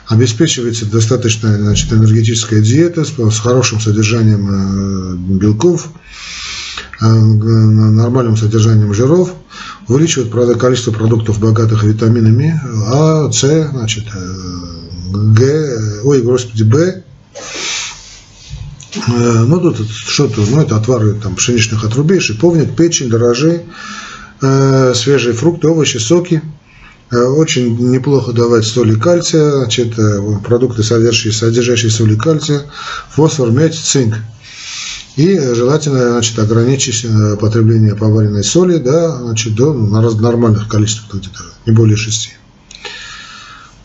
Обеспечивается 0.08 0.86
достаточная 0.86 1.58
значит, 1.58 1.92
энергетическая 1.92 2.60
диета 2.60 3.04
с, 3.04 3.12
с 3.12 3.38
хорошим 3.38 3.80
содержанием 3.80 4.48
э, 4.50 5.38
белков, 5.38 5.88
э, 7.00 7.06
нормальным 7.06 8.36
содержанием 8.36 8.92
жиров– 8.92 9.34
увеличивает, 9.88 10.30
правда, 10.30 10.54
количество 10.54 10.92
продуктов, 10.92 11.40
богатых 11.40 11.84
витаминами 11.84 12.60
А, 12.86 13.30
С, 13.30 13.68
значит, 13.70 14.04
э, 14.14 14.18
Г, 15.12 16.00
ой, 16.04 16.22
господи, 16.22 16.62
Б. 16.62 17.02
Э, 19.08 19.44
ну, 19.46 19.60
тут 19.60 19.90
что-то, 19.90 20.40
ну, 20.40 20.60
это 20.60 20.76
отвары 20.76 21.14
там, 21.14 21.36
пшеничных 21.36 21.84
отрубей, 21.84 22.20
шиповник, 22.20 22.76
печень, 22.76 23.08
дрожжи, 23.10 23.62
э, 24.40 24.92
свежие 24.94 25.34
фрукты, 25.34 25.68
овощи, 25.68 25.98
соки. 25.98 26.42
Очень 27.10 27.76
неплохо 27.90 28.32
давать 28.32 28.64
соли 28.64 28.98
кальция, 28.98 29.50
значит, 29.58 29.94
продукты, 30.42 30.82
содержащие, 30.82 31.34
содержащие 31.34 31.90
соли 31.90 32.16
кальция, 32.16 32.62
фосфор, 33.10 33.50
медь, 33.50 33.74
цинк. 33.78 34.14
И 35.16 35.38
желательно 35.38 36.12
значит, 36.12 36.38
ограничить 36.38 37.04
э, 37.04 37.36
потребление 37.36 37.94
поваренной 37.94 38.42
соли 38.42 38.78
да, 38.78 39.18
значит, 39.18 39.54
до 39.54 39.74
нормальных 39.74 40.68
количеств, 40.68 41.04
где-то 41.12 41.44
не 41.66 41.72
более 41.72 41.96
6. 41.96 42.36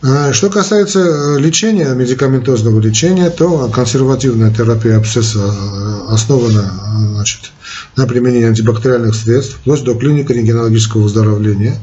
А, 0.04 0.32
что 0.32 0.50
касается 0.50 1.00
э, 1.00 1.40
лечения, 1.40 1.94
медикаментозного 1.94 2.80
лечения, 2.80 3.30
то 3.30 3.68
консервативная 3.70 4.54
терапия 4.54 4.98
абсцесса 4.98 5.40
э, 5.40 6.14
основана 6.14 6.72
значит, 7.16 7.52
на 7.98 8.06
применении 8.06 8.48
антибактериальных 8.48 9.14
средств, 9.14 9.58
вплоть 9.58 9.84
до 9.84 9.96
клиники 9.96 10.32
рентгенологического 10.32 11.02
выздоровления. 11.02 11.78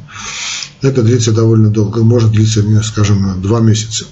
Это 0.81 1.03
длится 1.03 1.33
довольно 1.33 1.69
долго, 1.69 2.03
может 2.03 2.31
длиться, 2.31 2.63
скажем, 2.83 3.43
два 3.43 3.61
месяца. 3.61 4.07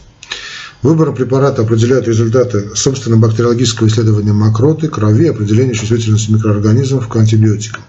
Выбором 0.82 1.14
препарата 1.14 1.62
определяют 1.62 2.08
результаты 2.08 2.74
собственно 2.74 3.16
бактериологического 3.16 3.86
исследования 3.86 4.32
мокроты, 4.32 4.88
крови, 4.88 5.28
определения 5.28 5.74
чувствительности 5.74 6.32
микроорганизмов 6.32 7.06
к 7.08 7.16
антибиотикам. 7.16 7.82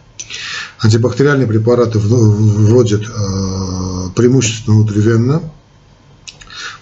Антибактериальные 0.80 1.48
препараты 1.48 1.98
вводят 1.98 3.02
э, 3.02 4.10
преимущественно 4.16 4.78
внутривенно. 4.78 5.42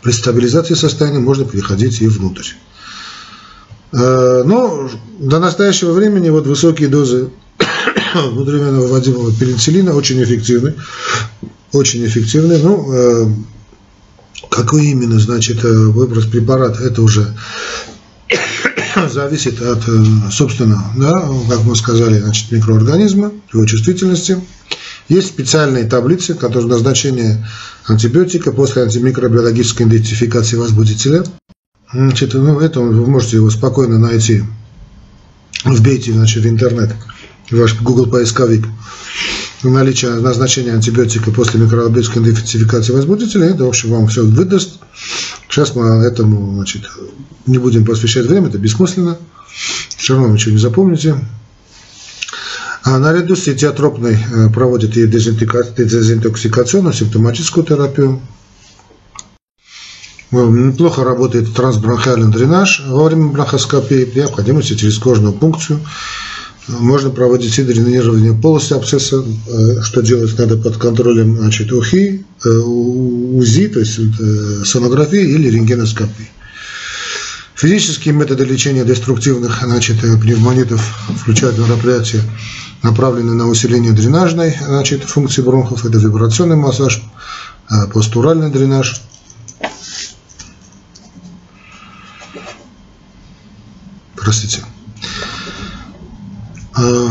При 0.02 0.12
стабилизации 0.12 0.74
состояния 0.74 1.20
можно 1.20 1.46
переходить 1.46 2.02
и 2.02 2.08
внутрь. 2.08 2.48
Э, 3.94 4.44
но 4.46 4.90
до 5.18 5.40
настоящего 5.40 5.94
времени 5.94 6.30
вот 6.30 6.46
высокие 6.46 6.90
дозы 6.90 7.30
внутривенно 8.16 8.82
выводимого 8.82 9.32
пенициллина 9.32 9.94
очень 9.94 10.22
эффективны. 10.22 10.74
Очень 11.72 12.06
эффективны. 12.06 12.58
Ну, 12.58 12.94
э, 12.94 13.28
какой 14.52 14.88
именно, 14.88 15.18
значит, 15.18 15.64
выброс 15.64 16.26
препарата, 16.26 16.84
это 16.84 17.02
уже 17.02 17.34
зависит 19.10 19.62
от, 19.62 19.88
э, 19.88 20.04
собственно, 20.30 20.84
да, 20.98 21.26
как 21.50 21.64
мы 21.64 21.76
сказали, 21.76 22.20
значит, 22.20 22.52
микроорганизма, 22.52 23.32
его 23.54 23.66
чувствительности. 23.66 24.42
Есть 25.08 25.30
специальные 25.30 25.86
таблицы, 25.86 26.34
которые 26.34 26.68
назначение 26.68 27.48
антибиотика 27.88 28.52
после 28.52 28.84
антимикробиологической 28.84 29.88
идентификации 29.88 30.58
возбудителя. 30.58 31.24
Значит, 31.94 32.34
ну, 32.34 32.60
это 32.60 32.82
вы 32.82 33.08
можете 33.08 33.38
его 33.38 33.50
спокойно 33.50 33.98
найти. 34.00 34.44
Вбейте 35.64 36.12
значит, 36.12 36.44
в 36.44 36.48
интернет, 36.48 36.94
в 37.50 37.58
ваш 37.58 37.80
Google 37.82 38.08
поисковик 38.08 38.66
наличие 39.64 40.12
назначения 40.12 40.74
антибиотика 40.74 41.32
после 41.32 41.60
микробиологической 41.60 42.22
идентификации 42.22 42.94
возбудителя, 42.94 43.46
это, 43.46 43.66
в 43.66 43.70
общем, 43.70 43.92
вам 43.92 44.08
все 44.08 44.24
выдаст. 44.24 44.80
Сейчас 45.50 45.76
мы 45.76 45.86
этому 46.04 46.56
значит, 46.56 46.90
не 47.46 47.58
будем 47.58 47.86
посвящать 47.86 48.26
время, 48.26 48.48
это 48.48 48.58
бессмысленно. 48.58 49.18
Все 49.98 50.16
равно 50.16 50.34
ничего 50.34 50.54
не 50.54 50.58
запомните. 50.58 51.16
А 52.84 52.98
наряду 52.98 53.36
с 53.36 53.48
этиотропной 53.48 54.18
э, 54.18 54.50
проводят 54.50 54.98
и 54.98 55.06
дезинтоксикационную 55.06 56.94
симптоматическую 56.94 57.64
терапию. 57.66 58.20
Неплохо 60.32 61.04
работает 61.04 61.54
трансбронхиальный 61.54 62.32
дренаж 62.32 62.84
во 62.88 63.04
время 63.04 63.28
бронхоскопии 63.28 64.06
при 64.06 64.22
необходимости 64.22 64.76
через 64.76 64.98
кожную 64.98 65.34
пункцию 65.34 65.82
можно 66.68 67.10
проводить 67.10 67.58
и 67.58 67.64
дренирование 67.64 68.34
полости 68.34 68.74
абсцесса, 68.74 69.24
э, 69.48 69.82
что 69.82 70.02
делать 70.02 70.38
надо 70.38 70.58
под 70.58 70.78
контролем 70.78 71.38
значит, 71.38 71.72
УХИ, 71.72 72.26
э, 72.44 72.50
УЗИ, 72.50 73.68
то 73.68 73.80
есть 73.80 74.00
э, 74.00 74.64
сонографии 74.66 75.22
или 75.22 75.50
рентгеноскопии. 75.50 76.30
Физические 77.56 78.14
методы 78.14 78.46
лечения 78.46 78.84
деструктивных 78.84 79.62
значит, 79.64 80.00
пневмонитов 80.00 80.82
включают 81.20 81.58
мероприятия, 81.60 82.22
направленные 82.82 83.36
на 83.36 83.48
усиление 83.48 83.92
дренажной 83.92 84.58
значит, 84.60 85.04
функции 85.04 85.44
бронхов. 85.44 85.86
Это 85.86 86.00
вибрационный 86.00 86.56
массаж, 86.56 87.04
постуральный 87.94 88.50
дренаж. 88.50 89.02
Простите. 94.16 94.64
Э, 96.82 97.10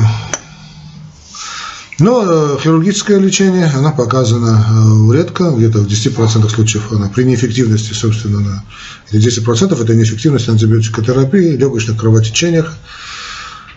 но 1.99 2.23
э, 2.25 2.59
хирургическое 2.63 3.19
лечение, 3.19 3.67
она 3.67 3.93
показана 3.93 4.65
э, 4.67 5.15
редко, 5.15 5.51
где-то 5.51 5.81
в 5.81 5.87
10% 5.87 6.49
случаев 6.49 6.93
она 6.93 7.09
при 7.09 7.25
неэффективности, 7.25 7.93
собственно, 7.93 8.41
на, 8.41 8.65
10% 9.13 9.83
это 9.83 9.95
неэффективность 9.95 10.49
антибиотикотерапии, 10.49 11.57
легочных 11.57 11.99
кровотечениях, 11.99 12.73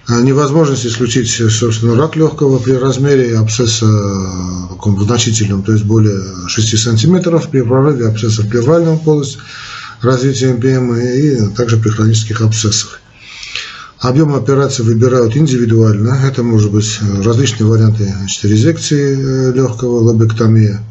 невозможность 0.09 0.85
исключить, 0.85 1.29
собственно, 1.29 1.95
рак 1.95 2.15
легкого 2.15 2.59
при 2.59 2.73
размере 2.73 3.37
абсцесса 3.37 3.85
таком 4.69 5.01
значительном, 5.01 5.63
то 5.63 5.71
есть 5.71 5.85
более 5.85 6.21
6 6.47 6.77
сантиметров, 6.77 7.49
при 7.49 7.61
прорыве 7.61 8.07
абсцесса 8.07 8.41
в 8.41 8.49
плевральную 8.49 8.97
полость, 8.97 9.37
развитие 10.01 10.53
МПМ 10.55 10.93
и 10.95 11.55
также 11.55 11.77
при 11.77 11.89
хронических 11.89 12.41
абсцессах. 12.41 12.99
Объем 14.03 14.35
операций 14.35 14.83
выбирают 14.83 15.37
индивидуально. 15.37 16.19
Это 16.25 16.43
может 16.43 16.73
быть 16.73 16.99
э, 16.99 17.21
различные 17.21 17.67
варианты 17.67 18.03
значит, 18.03 18.43
резекции 18.43 19.17
э, 19.17 19.53
легкого, 19.53 20.01
лобектомия, 20.01 20.81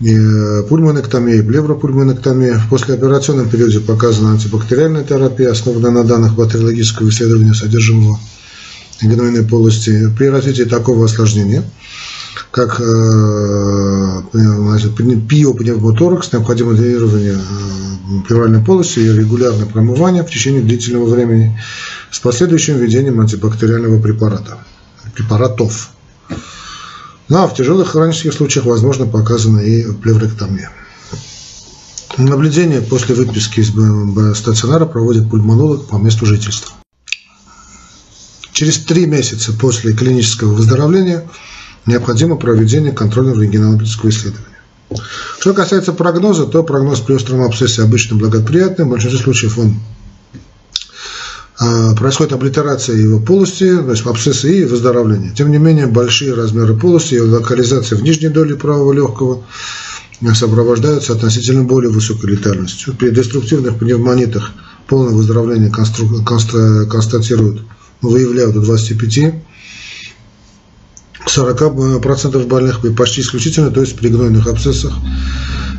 э, 0.00 0.62
пульмонэктомия, 0.62 1.42
плевропульмонэктомия. 1.42 2.54
В 2.54 2.70
послеоперационном 2.70 3.50
периоде 3.50 3.80
показана 3.80 4.32
антибактериальная 4.32 5.04
терапия, 5.04 5.50
основанная 5.50 5.90
на 5.90 6.02
данных 6.02 6.34
бактериологического 6.34 7.10
исследования 7.10 7.52
содержимого 7.52 8.18
гнойной 9.02 9.44
полости. 9.44 10.10
При 10.16 10.28
развитии 10.28 10.62
такого 10.62 11.04
осложнения, 11.04 11.62
как 12.50 12.80
значит, 14.32 14.96
пиопневмоторакс, 15.28 16.32
необходимо 16.32 16.74
дренирование 16.74 17.38
плевральной 18.26 18.60
полости 18.60 19.00
и 19.00 19.12
регулярное 19.12 19.66
промывание 19.66 20.22
в 20.22 20.30
течение 20.30 20.62
длительного 20.62 21.06
времени 21.06 21.58
с 22.10 22.18
последующим 22.20 22.76
введением 22.76 23.20
антибактериального 23.20 24.00
препарата, 24.00 24.58
препаратов. 25.14 25.90
Ну 27.28 27.38
а 27.38 27.46
в 27.48 27.54
тяжелых 27.54 27.88
хронических 27.88 28.34
случаях 28.34 28.66
возможно 28.66 29.06
показана 29.06 29.60
и 29.60 29.90
плевректомия. 29.92 30.70
Наблюдение 32.18 32.80
после 32.80 33.14
выписки 33.14 33.60
из 33.60 33.72
стационара 34.36 34.84
проводит 34.86 35.28
пульмонолог 35.30 35.88
по 35.88 35.96
месту 35.96 36.26
жительства. 36.26 36.72
Через 38.52 38.78
три 38.78 39.06
месяца 39.06 39.52
после 39.52 39.92
клинического 39.94 40.52
выздоровления 40.54 41.28
необходимо 41.86 42.36
проведение 42.36 42.92
контрольного 42.92 43.42
рентгенологического 43.42 44.10
исследования. 44.10 44.54
Что 45.38 45.54
касается 45.54 45.92
прогноза, 45.92 46.46
то 46.46 46.62
прогноз 46.62 47.00
при 47.00 47.14
остром 47.14 47.42
абсцессе 47.42 47.82
обычно 47.82 48.16
благоприятный. 48.16 48.84
В 48.84 48.88
большинстве 48.88 49.20
случаев 49.20 49.58
он 49.58 49.76
а, 51.58 51.94
происходит 51.94 52.32
облитерация 52.32 52.96
его 52.96 53.20
полости, 53.20 53.76
то 53.76 53.90
есть 53.90 54.06
абсцесса 54.06 54.48
и 54.48 54.64
выздоровление. 54.64 55.32
Тем 55.36 55.50
не 55.50 55.58
менее, 55.58 55.86
большие 55.86 56.34
размеры 56.34 56.74
полости 56.76 57.14
и 57.14 57.20
локализация 57.20 57.96
в 57.98 58.02
нижней 58.02 58.28
доле 58.28 58.56
правого 58.56 58.92
легкого 58.92 59.44
сопровождаются 60.34 61.12
относительно 61.12 61.64
более 61.64 61.90
высокой 61.90 62.30
летальностью. 62.30 62.94
При 62.94 63.10
деструктивных 63.10 63.78
пневмонитах 63.78 64.52
полное 64.86 65.12
выздоровление 65.12 65.70
констатируют, 65.70 67.62
выявляют 68.00 68.54
до 68.54 68.60
25 68.60 69.34
40% 71.26 72.46
больных 72.46 72.80
почти 72.96 73.22
исключительно, 73.22 73.70
то 73.70 73.80
есть 73.80 73.96
при 73.96 74.08
гнойных 74.08 74.46
абсцессах. 74.46 74.92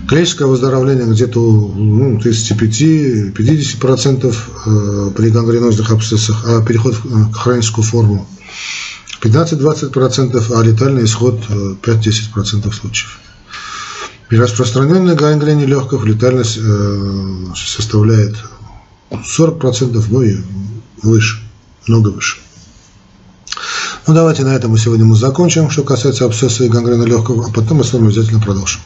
Клиническое 0.07 0.47
выздоровление 0.47 1.07
где-то 1.07 1.39
ну, 1.39 2.17
35-50% 2.19 4.35
э, 4.65 5.11
при 5.15 5.29
гангренозных 5.29 5.91
абсцессах, 5.91 6.43
а 6.45 6.63
переход 6.63 6.95
к 6.97 7.35
хроническую 7.35 7.83
форму 7.83 8.27
15-20%, 9.21 10.55
а 10.55 10.63
летальный 10.63 11.05
исход 11.05 11.39
5-10% 11.49 12.67
э, 12.67 12.71
случаев. 12.71 13.19
При 14.29 14.37
распространенной 14.37 15.15
гангрене 15.15 15.65
легких 15.65 16.05
летальность 16.05 16.59
э, 16.61 17.45
составляет 17.55 18.35
40%, 19.11 20.05
ну 20.09 20.21
и 20.21 20.37
выше, 21.01 21.39
много 21.87 22.09
выше. 22.09 22.37
Ну 24.07 24.13
давайте 24.13 24.43
на 24.43 24.55
этом 24.55 24.69
мы 24.69 24.77
сегодня 24.77 25.03
мы 25.03 25.15
закончим, 25.15 25.71
что 25.71 25.81
касается 25.81 26.25
абсцесса 26.25 26.63
и 26.63 26.69
гангрены 26.69 27.05
легкого, 27.05 27.47
а 27.47 27.51
потом 27.51 27.79
мы 27.79 27.83
с 27.83 27.91
вами 27.91 28.05
обязательно 28.05 28.39
продолжим. 28.39 28.81